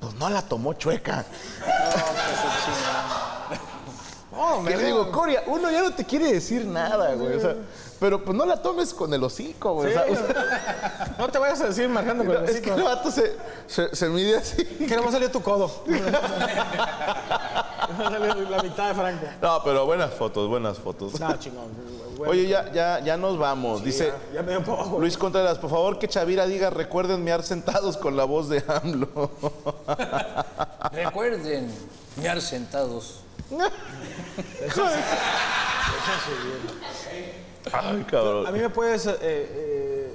Pues 0.01 0.15
no 0.15 0.29
la 0.31 0.43
tomó 0.43 0.73
chueca. 0.75 1.25
Oh, 4.33 4.63
Que 4.65 4.77
le 4.77 4.85
digo, 4.85 5.11
Coria, 5.11 5.43
uno 5.49 5.71
ya 5.71 5.83
no 5.83 5.93
te 5.93 6.05
quiere 6.05 6.33
decir 6.33 6.65
nada, 6.65 7.15
güey. 7.15 7.35
O 7.37 7.41
sea, 7.41 7.57
pero 7.99 8.25
pues 8.25 8.35
no 8.37 8.47
la 8.47 8.63
tomes 8.63 8.95
con 8.95 9.13
el 9.13 9.23
hocico, 9.23 9.75
güey. 9.75 9.93
Sí, 9.93 9.99
o 9.99 10.15
sea, 10.17 11.15
No 11.19 11.29
te 11.29 11.39
vayas 11.39 11.61
a 11.61 11.67
decir 11.67 11.89
marcando 11.89 12.25
con 12.25 12.37
el 12.37 12.45
es 12.45 12.61
que 12.61 12.71
hocico. 12.71 12.77
el 12.77 12.83
vato 12.85 13.11
se, 13.11 13.37
se, 13.67 13.95
se 13.95 14.09
mide 14.09 14.39
así. 14.39 14.65
Que 14.65 14.97
no 14.97 15.03
me 15.03 15.11
salió 15.13 15.31
tu 15.31 15.43
codo. 15.43 15.71
me 15.87 15.99
salió 18.05 18.35
la 18.49 18.63
mitad 18.63 18.89
de 18.89 18.95
Franco. 18.95 19.27
No, 19.43 19.63
pero 19.65 19.85
buenas 19.85 20.15
fotos, 20.15 20.49
buenas 20.49 20.79
fotos. 20.79 21.21
No, 21.21 21.37
chingón. 21.37 21.67
Bueno, 22.21 22.33
Oye, 22.35 22.49
ya, 22.49 22.71
ya, 22.71 23.01
ya 23.01 23.17
nos 23.17 23.39
vamos. 23.39 23.83
Dice 23.83 24.13
ya, 24.35 24.43
ya 24.43 24.61
me. 24.61 24.63
Luis 24.99 25.17
Contreras, 25.17 25.57
por 25.57 25.71
favor 25.71 25.99
que 25.99 26.07
Chavira 26.07 26.45
diga, 26.47 26.69
recuerden 26.69 27.25
mear 27.25 27.43
sentados 27.43 27.97
con 27.97 28.15
la 28.15 28.25
voz 28.25 28.51
de 28.51 28.63
AMLO. 28.69 29.31
Recuerden 30.93 31.71
miar 32.17 32.43
sentados. 32.43 33.21
Ay, 37.73 38.01
¿A 38.03 38.07
cabrón. 38.07 38.53
mí 38.53 38.59
me 38.59 38.69
puedes 38.69 39.07
eh, 39.07 39.17
eh, 39.23 40.15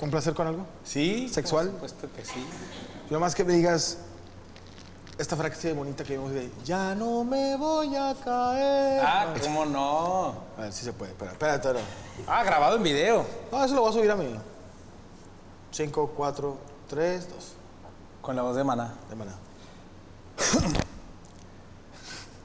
complacer 0.00 0.34
con 0.34 0.48
algo? 0.48 0.66
Sí. 0.82 1.28
¿Sexual? 1.28 1.66
Por 1.68 1.88
supuesto 1.88 2.08
que 2.16 2.24
sí. 2.24 2.44
Yo 3.08 3.20
más 3.20 3.36
que 3.36 3.44
me 3.44 3.52
digas 3.52 3.98
esta 5.18 5.36
frase 5.36 5.72
bonita 5.72 6.04
que 6.04 6.12
vimos 6.12 6.30
de 6.30 6.48
Ya 6.64 6.94
no 6.94 7.24
me 7.24 7.56
voy 7.56 7.96
a 7.96 8.14
caer. 8.24 9.02
Ah, 9.04 9.34
¿cómo 9.42 9.66
no? 9.66 10.34
A 10.56 10.62
ver 10.62 10.72
si 10.72 10.84
se 10.84 10.92
puede. 10.92 11.10
Espera, 11.10 11.32
espera, 11.32 11.54
espera. 11.54 11.80
Ah, 12.26 12.44
grabado 12.44 12.76
en 12.76 12.84
video. 12.84 13.26
No, 13.50 13.64
eso 13.64 13.74
lo 13.74 13.80
voy 13.80 13.90
a 13.90 13.92
subir 13.94 14.10
a 14.10 14.16
mí. 14.16 14.32
5, 15.72 16.12
4, 16.16 16.58
3, 16.88 17.28
2. 17.30 17.52
Con 18.22 18.36
la 18.36 18.42
voz 18.42 18.54
de 18.56 18.62
Maná. 18.62 18.94
De. 19.10 19.16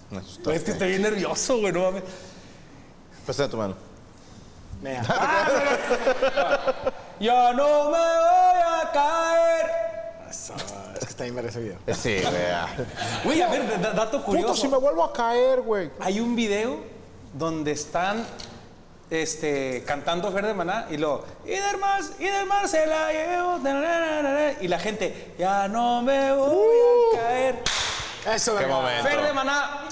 Me 0.10 0.18
asustó. 0.18 0.52
Es 0.52 0.64
que 0.64 0.72
estoy 0.72 0.90
bien 0.90 1.04
nervioso, 1.04 1.60
güey, 1.60 1.72
no 1.72 1.82
mames. 1.84 2.04
Préstame 3.26 3.50
tu 3.50 3.58
mano. 3.58 3.76
Mea. 4.82 5.04
Yo 7.20 7.54
no 7.54 7.86
me 7.86 7.98
voy 7.98 8.62
a 8.66 8.92
caer. 8.92 9.23
Ver 11.32 11.46
ese 11.46 11.60
video. 11.60 11.78
Sí, 11.96 12.16
vea. 12.32 12.68
Güey, 13.24 13.42
a 13.42 13.48
ver, 13.50 13.82
da- 13.82 13.92
dato 13.94 14.18
Puto, 14.20 14.26
curioso. 14.26 14.56
si 14.56 14.68
me 14.68 14.78
vuelvo 14.78 15.04
a 15.04 15.14
caer, 15.14 15.62
güey. 15.62 15.90
Hay 16.00 16.20
un 16.20 16.36
video 16.36 16.78
donde 17.34 17.72
están 17.72 18.26
este, 19.10 19.84
cantando 19.86 20.32
Fer 20.32 20.46
de 20.48 20.54
Maná 20.54 20.88
y 20.90 20.98
luego, 20.98 21.24
y 21.46 21.50
del 21.52 21.78
mar, 21.80 22.02
y 22.20 22.24
del 22.26 22.46
mar 22.48 22.68
se 22.68 22.86
la 22.88 23.12
llevo, 23.12 23.58
na, 23.60 23.74
na, 23.74 23.82
na, 24.00 24.22
na, 24.22 24.32
na", 24.34 24.54
y 24.62 24.68
la 24.68 24.80
gente, 24.80 25.34
ya 25.38 25.68
no 25.68 26.02
me 26.02 26.34
voy 26.34 26.68
a 27.16 27.20
caer. 27.20 27.60
Eso, 28.34 28.54
Qué 28.54 28.60
verga. 28.62 28.76
momento. 28.76 29.04
Fer 29.10 29.22
de 29.22 29.34
Maná, 29.34 29.86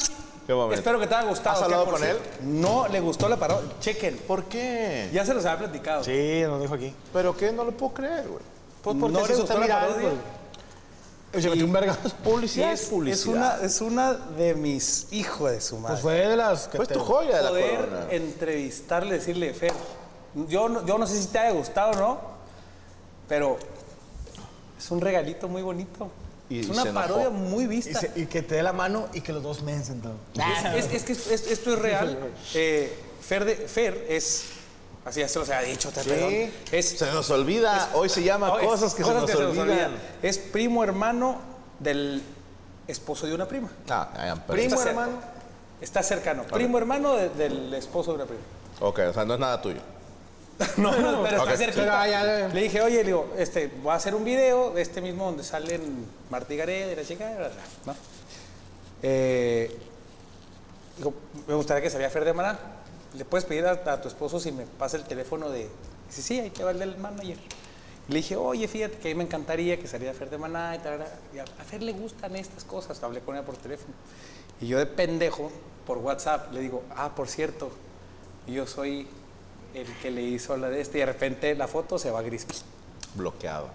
Qué 0.47 0.53
momento. 0.53 0.75
espero 0.75 0.99
que 0.99 1.07
te 1.07 1.15
haya 1.15 1.27
gustado. 1.27 1.51
¿Has 1.55 1.59
que 1.59 1.65
hablado 1.65 1.85
por 1.85 1.93
con 1.95 2.03
él? 2.03 2.17
cierto, 2.17 2.37
No 2.43 2.87
le 2.87 2.99
gustó 2.99 3.27
la 3.29 3.37
parodia. 3.37 3.69
Chequen, 3.79 4.17
¿Por 4.27 4.45
qué? 4.45 5.09
ya 5.13 5.25
se 5.25 5.33
los 5.33 5.45
había 5.45 5.59
platicado. 5.67 6.03
Sí, 6.03 6.41
nos 6.47 6.61
dijo 6.61 6.73
aquí. 6.73 6.93
¿Pero 7.13 7.35
qué? 7.37 7.51
No 7.51 7.63
lo 7.63 7.71
puedo 7.71 7.93
creer, 7.93 8.27
güey. 8.27 8.43
Pues 8.81 8.95
¿No 8.95 9.07
le 9.09 9.25
se 9.25 9.35
gustó 9.35 9.59
la 9.59 9.67
parodia? 9.67 10.01
pues. 10.09 10.13
Metió 11.33 11.65
un 11.65 11.71
verga. 11.71 11.93
Publicidad 12.23 12.73
es, 12.73 12.81
es 12.83 12.89
publicidad. 12.89 13.17
es 13.19 13.25
una, 13.27 13.55
es 13.65 13.81
una 13.81 14.13
de 14.13 14.53
mis 14.53 15.07
hijos 15.11 15.51
de 15.51 15.61
su 15.61 15.77
madre. 15.77 15.93
Pues 15.93 16.01
fue 16.01 16.27
de 16.27 16.35
las 16.35 16.67
que 16.67 16.77
Pues 16.77 16.89
te- 16.89 16.93
tu 16.95 16.99
joya 17.01 17.37
de 17.37 17.43
la 17.43 17.49
poder 17.49 17.79
corona. 17.79 18.07
entrevistarle, 18.11 19.13
decirle, 19.17 19.53
Fer, 19.53 19.73
yo 20.47 20.67
no, 20.69 20.85
yo 20.85 20.97
no 20.97 21.07
sé 21.07 21.21
si 21.21 21.27
te 21.27 21.39
haya 21.39 21.51
gustado 21.51 21.91
o 21.91 21.95
no, 21.95 22.19
pero 23.29 23.57
es 24.77 24.91
un 24.91 24.99
regalito 25.01 25.47
muy 25.47 25.61
bonito. 25.61 26.09
Y- 26.49 26.59
es 26.59 26.67
y 26.67 26.71
una 26.71 26.81
enojó. 26.81 26.95
parodia 27.07 27.29
muy 27.29 27.63
Y, 27.63 27.67
vista. 27.67 27.99
se- 28.01 28.11
y 28.15 28.25
que 28.25 28.41
te 28.41 28.55
dé 28.55 28.63
la 28.63 28.73
mano 28.73 29.07
y 29.13 29.21
que 29.21 29.31
los 29.31 29.41
dos 29.41 29.61
me 29.61 29.71
den 29.71 29.85
sentado. 29.85 30.15
Ah, 30.37 30.75
es, 30.75 30.91
es 30.91 31.03
que 31.03 31.13
es- 31.13 31.27
es- 31.27 31.47
esto 31.47 31.73
es 31.73 31.79
real. 31.79 32.17
Eh, 32.55 32.93
Fer, 33.21 33.45
de- 33.45 33.55
Fer 33.55 34.05
es, 34.09 34.45
así 35.05 35.19
ya 35.21 35.27
se 35.27 35.39
los 35.39 35.49
había 35.49 35.69
dicho, 35.69 35.89
te 35.91 36.03
perdón, 36.03 36.33
es 36.71 36.89
Se 36.89 37.11
nos 37.11 37.29
olvida. 37.29 37.89
Hoy 37.93 38.09
se 38.09 38.23
llama 38.23 38.53
es 38.59 38.65
cosas 38.67 38.93
que 38.93 39.03
se 39.03 39.13
nos 39.13 39.29
olvidan. 39.35 39.91
Es 40.21 40.37
primo 40.37 40.83
hermano 40.83 41.39
del 41.79 42.21
esposo 42.87 43.25
de 43.27 43.33
una 43.35 43.47
prima. 43.47 43.69
Ah, 43.89 44.09
pero- 44.13 44.35
Primo 44.47 44.75
Está 44.75 44.89
hermano. 44.89 45.11
cerca. 45.13 45.27
Está 45.81 46.03
cercano. 46.03 46.43
Primo 46.43 46.77
hermano 46.77 47.15
de- 47.15 47.29
del 47.29 47.73
esposo 47.73 48.11
de 48.11 48.15
una 48.17 48.25
prima. 48.25 48.41
Ok, 48.79 48.99
o 49.09 49.13
sea, 49.13 49.25
no 49.25 49.33
es 49.35 49.39
nada 49.39 49.61
tuyo. 49.61 49.79
No, 50.77 50.91
no, 50.95 51.23
pero 51.23 51.41
Ok. 51.43 51.49
está 51.49 52.07
ya. 52.07 52.47
Le 52.49 52.61
dije, 52.61 52.81
oye, 52.81 52.97
le 52.97 53.03
digo, 53.05 53.33
este, 53.37 53.67
voy 53.81 53.91
a 53.93 53.95
hacer 53.95 54.13
un 54.13 54.23
video, 54.23 54.77
este 54.77 55.01
mismo 55.01 55.25
donde 55.25 55.43
salen 55.43 56.05
Martí 56.29 56.55
Gareda 56.55 56.91
y 56.91 56.95
la 56.95 57.03
chica, 57.03 57.31
¿no? 57.85 57.95
Eh, 59.01 59.75
digo, 60.97 61.13
me 61.47 61.55
gustaría 61.55 61.81
que 61.81 61.89
saliera 61.89 62.11
Fer 62.11 62.25
de 62.25 62.33
Maná. 62.33 62.59
¿Le 63.13 63.25
puedes 63.25 63.45
pedir 63.45 63.65
a, 63.65 63.71
a 63.71 64.01
tu 64.01 64.07
esposo 64.07 64.39
si 64.39 64.51
me 64.51 64.65
pasa 64.65 64.97
el 64.97 65.03
teléfono 65.03 65.49
de...? 65.49 65.69
Dice, 66.07 66.21
sí, 66.21 66.39
hay 66.39 66.49
que 66.49 66.63
darle 66.63 66.85
el 66.85 66.97
manager. 66.97 67.37
Le 68.07 68.15
dije, 68.15 68.35
oye, 68.35 68.67
fíjate 68.67 68.97
que 68.97 69.09
a 69.09 69.11
mí 69.11 69.15
me 69.15 69.23
encantaría 69.23 69.79
que 69.79 69.87
saliera 69.87 70.13
Fer 70.13 70.29
de 70.29 70.37
Maná 70.37 70.75
y 70.75 70.79
tal. 70.79 71.05
Y 71.33 71.39
a, 71.39 71.43
a 71.43 71.63
Fer 71.63 71.81
le 71.81 71.93
gustan 71.93 72.35
estas 72.35 72.63
cosas. 72.63 73.01
Hablé 73.03 73.21
con 73.21 73.35
ella 73.35 73.45
por 73.45 73.57
teléfono. 73.57 73.93
Y 74.59 74.67
yo 74.67 74.77
de 74.77 74.85
pendejo, 74.85 75.51
por 75.85 75.97
WhatsApp, 75.99 76.51
le 76.53 76.61
digo, 76.61 76.83
ah, 76.95 77.15
por 77.15 77.27
cierto, 77.27 77.71
yo 78.47 78.67
soy 78.67 79.07
el 79.73 79.87
que 79.99 80.11
le 80.11 80.21
hizo 80.21 80.57
la 80.57 80.69
de 80.69 80.81
este, 80.81 80.97
y 80.97 81.01
de 81.01 81.05
repente 81.05 81.55
la 81.55 81.67
foto 81.67 81.97
se 81.97 82.11
va 82.11 82.21
gris. 82.21 82.45
Bloqueado. 83.15 83.69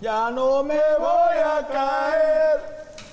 Ya 0.00 0.30
no 0.30 0.64
me 0.64 0.80
voy 0.98 1.38
a 1.44 1.66
caer. 1.70 2.60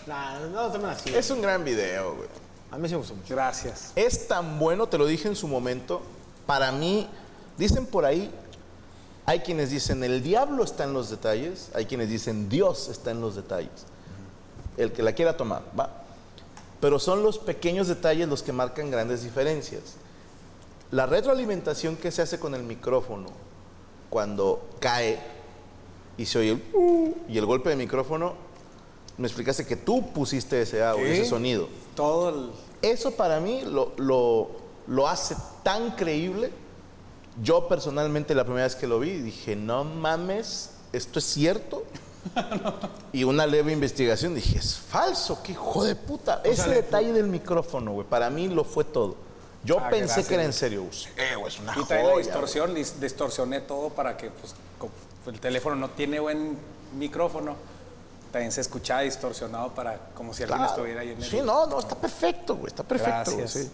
Nah, 0.07 0.39
no, 0.47 0.77
no 0.77 0.87
así. 0.87 1.13
Es 1.13 1.29
un 1.29 1.41
gran 1.41 1.63
video, 1.63 2.15
güey. 2.15 2.29
A 2.71 2.77
mí 2.77 2.87
sí 2.87 2.93
me 2.93 2.99
gustó 2.99 3.15
mucho. 3.15 3.33
Gracias. 3.33 3.91
Es 3.95 4.27
tan 4.27 4.59
bueno, 4.59 4.87
te 4.87 4.97
lo 4.97 5.05
dije 5.05 5.27
en 5.27 5.35
su 5.35 5.47
momento. 5.47 6.01
Para 6.45 6.71
mí, 6.71 7.07
dicen 7.57 7.85
por 7.85 8.05
ahí, 8.05 8.31
hay 9.25 9.39
quienes 9.39 9.69
dicen 9.69 10.03
el 10.03 10.21
diablo 10.23 10.63
está 10.63 10.83
en 10.83 10.93
los 10.93 11.09
detalles, 11.09 11.69
hay 11.73 11.85
quienes 11.85 12.09
dicen 12.09 12.49
Dios 12.49 12.87
está 12.89 13.11
en 13.11 13.21
los 13.21 13.35
detalles. 13.35 13.85
El 14.77 14.91
que 14.91 15.03
la 15.03 15.13
quiera 15.13 15.35
tomar, 15.37 15.63
va. 15.77 16.03
Pero 16.79 16.99
son 16.99 17.23
los 17.23 17.37
pequeños 17.39 17.87
detalles 17.87 18.27
los 18.27 18.41
que 18.43 18.53
marcan 18.53 18.89
grandes 18.89 19.23
diferencias. 19.23 19.81
La 20.91 21.05
retroalimentación 21.05 21.95
que 21.97 22.11
se 22.11 22.21
hace 22.21 22.39
con 22.39 22.55
el 22.55 22.63
micrófono 22.63 23.27
cuando 24.09 24.67
cae 24.79 25.19
y 26.17 26.25
se 26.25 26.39
oye 26.39 26.51
el 26.51 26.63
"uh", 26.73 27.13
y 27.27 27.37
el 27.37 27.45
golpe 27.45 27.69
de 27.69 27.75
micrófono, 27.75 28.33
me 29.17 29.27
explicaste 29.27 29.65
que 29.67 29.75
tú 29.75 30.11
pusiste 30.13 30.61
ese 30.61 30.81
Sí. 30.95 31.01
ese 31.03 31.25
sonido. 31.25 31.67
Todo 31.99 32.29
el. 32.29 32.51
Eso 32.81 33.11
para 33.11 33.39
mí 33.39 33.61
lo, 33.63 33.91
lo- 33.97 34.49
lo 34.87 35.07
hace 35.07 35.35
tan 35.63 35.91
creíble. 35.91 36.51
Yo 37.43 37.67
personalmente 37.67 38.33
la 38.33 38.43
primera 38.45 38.63
vez 38.65 38.75
que 38.75 38.87
lo 38.87 38.99
vi 38.99 39.11
dije, 39.19 39.55
no 39.55 39.83
mames, 39.83 40.71
¿esto 40.93 41.19
es 41.19 41.25
cierto? 41.25 41.83
Y 43.13 43.23
una 43.23 43.45
leve 43.47 43.71
investigación 43.73 44.35
dije, 44.35 44.59
es 44.59 44.75
falso, 44.77 45.41
qué 45.43 45.53
hijo 45.53 45.83
de 45.83 45.95
puta. 45.95 46.41
Ese 46.43 46.69
detalle 46.69 47.11
del 47.13 47.27
micrófono, 47.27 47.91
güey, 47.93 48.07
para 48.07 48.29
mí 48.29 48.47
lo 48.47 48.63
fue 48.63 48.83
todo. 48.83 49.15
Yo 49.63 49.77
Ah, 49.79 49.89
pensé 49.89 50.05
gracias, 50.05 50.27
que 50.27 50.33
era 50.35 50.43
en 50.43 50.53
serio. 50.53 50.81
güey. 50.83 50.93
Sí, 50.93 51.09
güey, 51.37 51.47
es 51.47 51.59
una 51.59 51.75
Y 51.79 51.83
trae 51.85 52.03
la 52.03 52.09
joya, 52.11 52.23
distorsión, 52.25 52.75
dis- 52.75 52.93
distorsioné 52.99 53.61
todo 53.61 53.89
para 53.89 54.15
que 54.15 54.29
pues, 54.31 54.53
el 55.27 55.39
teléfono 55.39 55.75
no 55.75 55.89
tiene 55.89 56.19
buen 56.19 56.57
micrófono. 56.97 57.55
También 58.31 58.51
se 58.51 58.61
escuchaba 58.61 59.01
distorsionado 59.01 59.73
para 59.73 59.97
como 60.13 60.33
si 60.33 60.43
alguien 60.43 60.59
Claro. 60.59 60.73
estuviera 60.73 61.01
ahí 61.01 61.11
en 61.11 61.17
el. 61.17 61.29
Sí, 61.29 61.41
no, 61.43 61.65
no, 61.65 61.79
está 61.79 61.95
perfecto, 61.95 62.55
güey, 62.55 62.67
está 62.67 62.83
perfecto. 62.83 63.31
Gracias. 63.37 63.51
sí. 63.51 63.71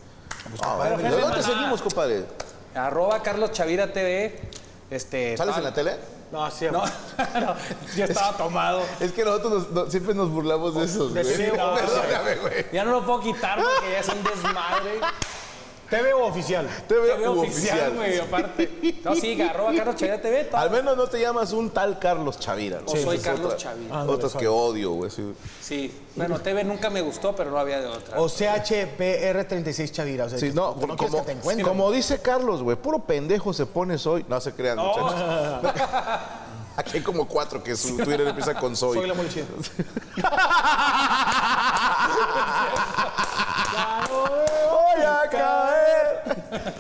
Ah, 0.61 0.95
¿De 0.97 1.09
dónde 1.21 1.43
seguimos, 1.43 1.81
compadre? 1.81 2.25
Arroba 2.73 3.21
Carlos 3.21 3.51
Chavira 3.51 3.91
TV. 3.91 4.39
Este, 4.89 5.35
¿Sales 5.35 5.55
tal- 5.55 5.63
en 5.63 5.69
la 5.69 5.73
tele? 5.73 5.95
No, 6.31 6.49
sí. 6.51 6.65
No, 6.71 6.83
no, 7.39 7.55
yo 7.95 8.05
estaba 8.05 8.37
tomado. 8.37 8.81
Es 8.99 9.11
que 9.11 9.23
nosotros 9.25 9.53
nos- 9.53 9.69
no- 9.71 9.91
siempre 9.91 10.13
nos 10.13 10.29
burlamos 10.29 10.75
de 10.75 10.85
esos, 10.85 11.13
De 11.13 11.23
güey. 11.23 11.35
sí, 11.35 11.47
no, 11.55 11.75
Perdóname, 11.75 12.35
güey. 12.35 12.65
Ya 12.71 12.83
no 12.85 12.91
lo 12.91 13.05
puedo 13.05 13.19
quitar 13.21 13.57
porque 13.61 13.91
ya 13.91 13.99
es 13.99 14.09
un 14.09 14.23
desmadre. 14.23 14.99
TV 15.97 16.13
o 16.13 16.25
oficial. 16.25 16.67
Veo 16.89 17.33
u 17.33 17.41
oficial, 17.41 17.93
güey, 17.95 18.19
aparte. 18.19 19.01
No, 19.03 19.15
sí, 19.15 19.39
arroba 19.49 19.73
Carlos 19.75 19.95
Chavira 19.95 20.21
TV. 20.21 20.43
todo. 20.45 20.57
Al 20.61 20.71
menos 20.71 20.97
no 20.97 21.07
te 21.07 21.19
llamas 21.19 21.51
un 21.53 21.69
tal 21.69 21.99
Carlos 21.99 22.39
Chavira. 22.39 22.81
¿no? 22.85 22.91
O 22.91 22.95
soy 22.97 23.17
Carlos 23.19 23.45
otra- 23.53 23.57
Chavira. 23.57 23.93
Ándale, 23.95 24.13
Otros 24.13 24.31
soy. 24.31 24.41
que 24.41 24.47
odio, 24.47 24.91
güey. 24.91 25.11
sí. 25.11 25.33
Sí, 25.61 25.91
bueno, 26.15 26.39
TV 26.39 26.63
nunca 26.63 26.89
me 26.89 27.01
gustó, 27.01 27.35
pero 27.35 27.51
no 27.51 27.59
había 27.59 27.79
de 27.81 27.87
otra. 27.87 28.19
O 28.19 28.27
CHPR36 28.27 29.91
Chavira. 29.91 30.25
O 30.25 30.29
sea, 30.29 30.39
Sí, 30.39 30.49
que- 30.49 30.53
no, 30.53 30.75
que 30.75 30.81
como, 30.95 31.25
que 31.25 31.35
te 31.55 31.63
como 31.63 31.91
dice 31.91 32.21
Carlos, 32.21 32.61
güey, 32.63 32.77
puro 32.77 32.99
pendejo 32.99 33.53
se 33.53 33.65
pone 33.65 33.97
soy. 33.97 34.25
No 34.29 34.39
se 34.41 34.53
crean, 34.53 34.77
muchachos. 34.77 35.15
Aquí 36.77 36.97
hay 36.97 37.03
como 37.03 37.25
cuatro 37.25 37.63
que 37.63 37.73
su 37.77 37.95
Twitter 37.95 38.27
empieza 38.27 38.53
con 38.53 38.75
soy. 38.75 38.97
Soy 38.97 39.07
la 39.07 39.13
molichida. 39.13 39.45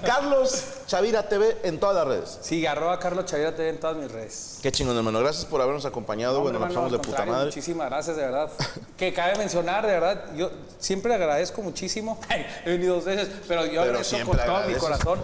Carlos 0.05 0.63
Chavira 0.87 1.27
TV 1.27 1.57
en 1.63 1.79
todas 1.79 1.95
las 1.95 2.07
redes. 2.07 2.39
Sí, 2.41 2.65
arroba 2.65 2.99
Carlos 2.99 3.25
Chavira 3.25 3.55
TV 3.55 3.69
en 3.69 3.79
todas 3.79 3.97
mis 3.97 4.11
redes. 4.11 4.59
Qué 4.61 4.71
chingón, 4.71 4.95
hermano. 4.97 5.19
Gracias 5.19 5.45
por 5.45 5.61
habernos 5.61 5.85
acompañado. 5.85 6.41
bueno, 6.41 6.59
nos 6.59 6.67
pasamos 6.67 6.91
de 6.91 6.99
puta 6.99 7.25
madre. 7.25 7.45
Muchísimas 7.45 7.89
gracias, 7.89 8.15
de 8.15 8.23
verdad. 8.23 8.49
Que 8.97 9.13
cabe 9.13 9.37
mencionar, 9.37 9.85
de 9.85 9.91
verdad, 9.91 10.33
yo 10.35 10.49
siempre 10.79 11.13
agradezco 11.13 11.61
muchísimo. 11.61 12.19
He 12.65 12.69
venido 12.69 12.95
dos 12.95 13.05
veces, 13.05 13.29
pero 13.47 13.65
yo 13.65 13.81
agradezco 13.81 14.15
siempre 14.15 14.37
con 14.37 14.45
todo 14.45 14.67
mi 14.67 14.75
corazón 14.75 15.19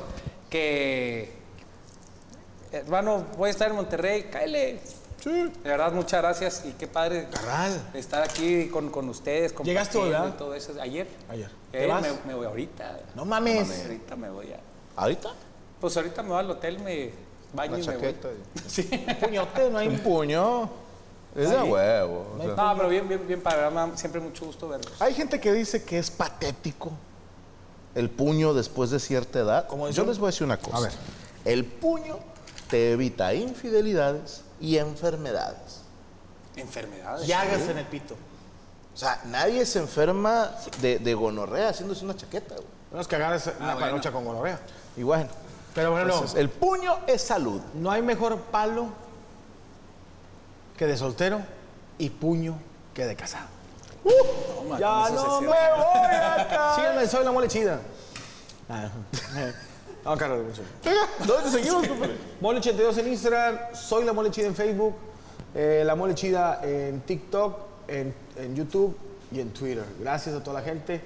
que, 0.50 1.32
hermano, 2.72 3.26
voy 3.38 3.48
a 3.48 3.52
estar 3.52 3.70
en 3.70 3.76
Monterrey, 3.78 4.28
cáele. 4.32 4.80
De 5.24 5.52
verdad, 5.64 5.92
muchas 5.92 6.22
gracias 6.22 6.64
y 6.66 6.72
qué 6.72 6.88
padre 6.88 7.28
estar 7.94 8.24
aquí 8.24 8.68
con, 8.70 8.90
con 8.90 9.08
ustedes. 9.08 9.54
Llegaste 9.64 9.98
hoy, 9.98 10.12
todo 10.38 10.54
eso. 10.56 10.74
Ayer. 10.82 11.08
Ayer. 11.30 11.61
Eh, 11.74 11.82
¿Te 11.82 11.88
vas? 11.88 12.02
me, 12.02 12.10
me 12.28 12.34
voy 12.34 12.46
ahorita. 12.46 13.00
No 13.16 13.26
mames. 13.26 13.84
Ahorita 13.84 14.16
me 14.16 14.30
voy 14.30 14.52
a. 14.52 14.60
¿Ahorita? 14.96 15.30
Pues 15.80 15.96
ahorita 15.98 16.22
me 16.24 16.30
voy 16.30 16.40
al 16.40 16.52
hotel, 16.52 16.80
me 16.80 17.12
baño 17.54 17.76
Una 17.76 17.84
y 17.84 17.88
me 17.88 17.98
voy. 17.98 18.16
Sí. 18.68 18.90
Puñote, 19.20 19.70
no 19.70 19.78
hay. 19.78 19.88
Un 19.88 20.00
puño. 20.00 20.70
Es 21.36 21.50
de 21.50 21.62
huevo. 21.62 22.36
o 22.38 22.44
sea. 22.44 22.56
No, 22.56 22.78
pero 22.78 22.90
bien, 22.90 23.08
bien, 23.08 23.26
bien 23.26 23.42
padre. 23.42 23.70
Siempre 23.96 24.20
mucho 24.20 24.46
gusto 24.46 24.68
verlos. 24.68 25.02
Hay 25.02 25.14
gente 25.14 25.40
que 25.40 25.54
dice 25.54 25.84
que 25.84 25.98
es 25.98 26.12
patético 26.12 26.92
el 27.96 28.10
puño 28.10 28.54
después 28.54 28.90
de 28.90 29.00
cierta 29.00 29.40
edad. 29.40 29.68
¿Cómo 29.68 29.90
Yo 29.90 30.06
les 30.06 30.18
voy 30.18 30.28
a 30.28 30.32
decir 30.32 30.44
una 30.44 30.58
cosa. 30.58 30.78
A 30.78 30.82
ver. 30.82 30.92
El 31.46 31.66
puño 31.66 32.20
te 32.70 32.92
evita 32.92 33.34
infidelidades 33.34 34.44
y 34.60 34.78
enfermedades. 34.78 35.82
Enfermedades. 36.56 37.28
Llagas 37.28 37.62
en 37.70 37.78
el 37.78 37.86
pito. 37.86 38.16
O 38.94 38.98
sea, 38.98 39.22
nadie 39.26 39.66
se 39.66 39.80
enferma 39.80 40.52
de, 40.82 41.00
de 41.00 41.14
gonorrea 41.14 41.70
haciéndose 41.70 42.04
una 42.04 42.16
chaqueta. 42.16 42.56
güey. 42.56 42.68
Menos 42.92 43.08
que 43.08 43.16
agarres 43.16 43.48
una 43.60 43.74
bueno. 43.74 43.80
panocha 43.80 44.12
con 44.12 44.26
gonorrea. 44.26 44.60
Y 44.98 45.04
bueno, 45.04 45.30
Pero 45.74 45.92
bueno, 45.92 46.12
entonces, 46.14 46.38
el 46.38 46.50
puño 46.50 47.00
es 47.08 47.22
salud. 47.22 47.62
no 47.76 47.90
hay 47.90 48.02
mejor 48.02 48.38
palo 48.38 48.88
que 50.78 50.86
de 50.88 50.98
soltero 50.98 51.40
y 51.98 52.10
puño 52.10 52.58
que 52.94 53.06
de 53.06 53.16
casado. 53.16 53.48
Toma, 54.04 54.80
Ya 54.80 55.10
no 55.12 55.42
me 55.42 55.48
voy 55.48 55.56
acá. 55.56 56.74
Síganme, 56.76 57.08
soy 57.08 57.24
la 57.24 57.32
mole 57.32 57.48
chida. 57.48 57.80
Ah, 58.70 58.90
No, 60.04 60.18
Carlos, 60.18 60.44
mucho. 60.48 60.64
¿Dónde 61.28 61.44
te 61.44 61.58
seguimos, 61.58 61.88
compadre? 61.88 62.16
Mole82 62.42 62.98
en 62.98 63.08
Instagram, 63.10 63.60
soy 63.74 64.04
la 64.04 64.14
mole 64.14 64.32
chida 64.32 64.48
en 64.48 64.56
Facebook, 64.56 64.96
eh, 65.54 65.84
la 65.86 65.94
mole 65.96 66.16
chida 66.16 66.60
en 66.64 67.02
TikTok, 67.02 67.56
en, 67.88 68.12
en 68.38 68.56
YouTube 68.56 68.96
y 69.32 69.40
en 69.40 69.52
Twitter. 69.52 69.86
Gracias 70.00 70.36
a 70.36 70.44
toda 70.44 70.60
la 70.60 70.66
gente. 70.66 71.02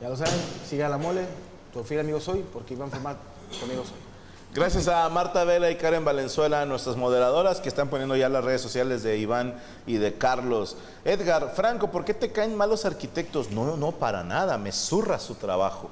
Ya 0.00 0.08
lo 0.08 0.16
saben, 0.16 0.34
siga 0.68 0.88
la 0.88 0.98
mole, 0.98 1.26
tu 1.72 1.82
fiel 1.82 2.00
amigo 2.00 2.20
soy, 2.20 2.44
porque 2.52 2.74
Iván 2.74 2.90
Format, 2.90 3.16
tu 3.58 3.64
amigo 3.64 3.82
soy. 3.84 4.06
Gracias 4.54 4.88
a 4.88 5.06
Marta 5.10 5.44
Vela 5.44 5.70
y 5.70 5.76
Karen 5.76 6.04
Valenzuela, 6.04 6.64
nuestras 6.64 6.96
moderadoras, 6.96 7.60
que 7.60 7.68
están 7.68 7.88
poniendo 7.88 8.16
ya 8.16 8.28
las 8.30 8.42
redes 8.42 8.62
sociales 8.62 9.02
de 9.02 9.18
Iván 9.18 9.54
y 9.86 9.98
de 9.98 10.14
Carlos. 10.14 10.78
Edgar, 11.04 11.52
Franco, 11.54 11.90
¿por 11.90 12.06
qué 12.06 12.14
te 12.14 12.32
caen 12.32 12.56
malos 12.56 12.86
arquitectos? 12.86 13.50
No, 13.50 13.76
no, 13.76 13.92
para 13.92 14.24
nada, 14.24 14.56
me 14.56 14.72
zurra 14.72 15.18
su 15.18 15.34
trabajo. 15.34 15.90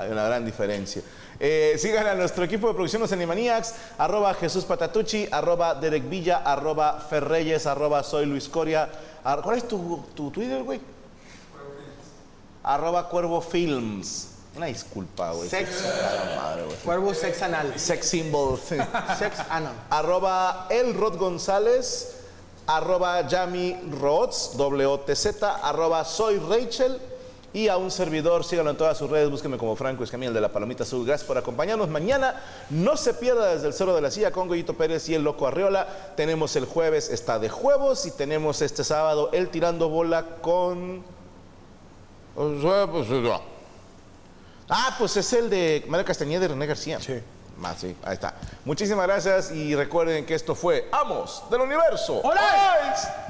Hay 0.00 0.10
una 0.10 0.24
gran 0.24 0.44
diferencia. 0.44 1.02
Eh, 1.38 1.76
sigan 1.78 2.06
a 2.06 2.14
nuestro 2.14 2.42
equipo 2.44 2.68
de 2.68 2.74
producción, 2.74 3.02
los 3.02 3.12
Animaniacs, 3.12 3.74
arroba 3.98 4.32
Jesús 4.34 4.64
Patatucci, 4.64 5.28
arroba 5.30 5.74
Derek 5.74 6.08
Villa, 6.08 6.38
arroba 6.44 7.00
Ferreyes, 7.08 7.66
arroba 7.66 8.02
Soy 8.02 8.24
Luis 8.26 8.48
Coria. 8.48 8.88
Ar- 9.24 9.42
¿Cuál 9.42 9.58
es 9.58 9.68
tu, 9.68 10.02
tu 10.14 10.30
Twitter, 10.30 10.62
güey? 10.62 10.80
Arroba 12.62 13.08
Cuervo 13.08 13.40
Films. 13.40 14.28
Una 14.56 14.66
disculpa, 14.66 15.32
güey. 15.32 15.48
Sex. 15.48 15.68
Madre, 16.36 16.64
güey. 16.64 16.76
Cuervo 16.78 17.14
Sex 17.14 17.42
Anal. 17.42 17.78
Sex 17.78 18.06
symbol. 18.06 18.58
Sex 18.58 19.38
Anal. 19.48 19.72
arroba 19.90 20.66
El 20.70 20.94
Rod 20.94 21.16
González, 21.18 22.16
arroba 22.66 23.26
Yami 23.26 23.76
Rods, 24.00 24.52
WTZ, 24.56 25.42
arroba 25.62 26.04
Soy 26.04 26.38
Rachel 26.38 26.98
y 27.52 27.68
a 27.68 27.76
un 27.76 27.90
servidor, 27.90 28.44
síganlo 28.44 28.70
en 28.70 28.76
todas 28.76 28.96
sus 28.96 29.10
redes, 29.10 29.28
búsquenme 29.28 29.58
como 29.58 29.74
Franco 29.74 30.04
Escamilla, 30.04 30.28
el 30.28 30.34
de 30.34 30.40
la 30.40 30.52
Palomita 30.52 30.84
Azul. 30.84 31.04
Gracias 31.04 31.26
por 31.26 31.36
acompañarnos. 31.36 31.88
Mañana 31.88 32.40
no 32.70 32.96
se 32.96 33.14
pierda 33.14 33.54
desde 33.54 33.66
el 33.66 33.72
Cerro 33.72 33.94
de 33.94 34.00
la 34.00 34.10
Silla 34.10 34.30
con 34.30 34.46
Goyito 34.46 34.74
Pérez 34.74 35.08
y 35.08 35.14
el 35.14 35.22
Loco 35.22 35.46
Arriola. 35.46 35.86
Tenemos 36.16 36.54
el 36.56 36.64
jueves, 36.64 37.08
está 37.10 37.38
de 37.38 37.48
juegos 37.48 38.06
y 38.06 38.12
tenemos 38.12 38.62
este 38.62 38.84
sábado 38.84 39.30
el 39.32 39.48
Tirando 39.48 39.88
Bola 39.88 40.24
con... 40.40 41.02
Ah, 44.68 44.94
pues 44.98 45.16
es 45.16 45.32
el 45.32 45.50
de 45.50 45.84
Mario 45.88 46.06
Castañeda 46.06 46.44
y 46.44 46.48
René 46.48 46.66
García. 46.66 47.00
Sí. 47.00 47.20
Más, 47.58 47.78
sí, 47.78 47.94
ahí 48.04 48.14
está. 48.14 48.34
Muchísimas 48.64 49.06
gracias 49.06 49.50
y 49.50 49.74
recuerden 49.74 50.24
que 50.24 50.34
esto 50.34 50.54
fue 50.54 50.88
Amos 50.92 51.42
del 51.50 51.60
Universo. 51.60 52.20
¡Hola! 52.22 53.29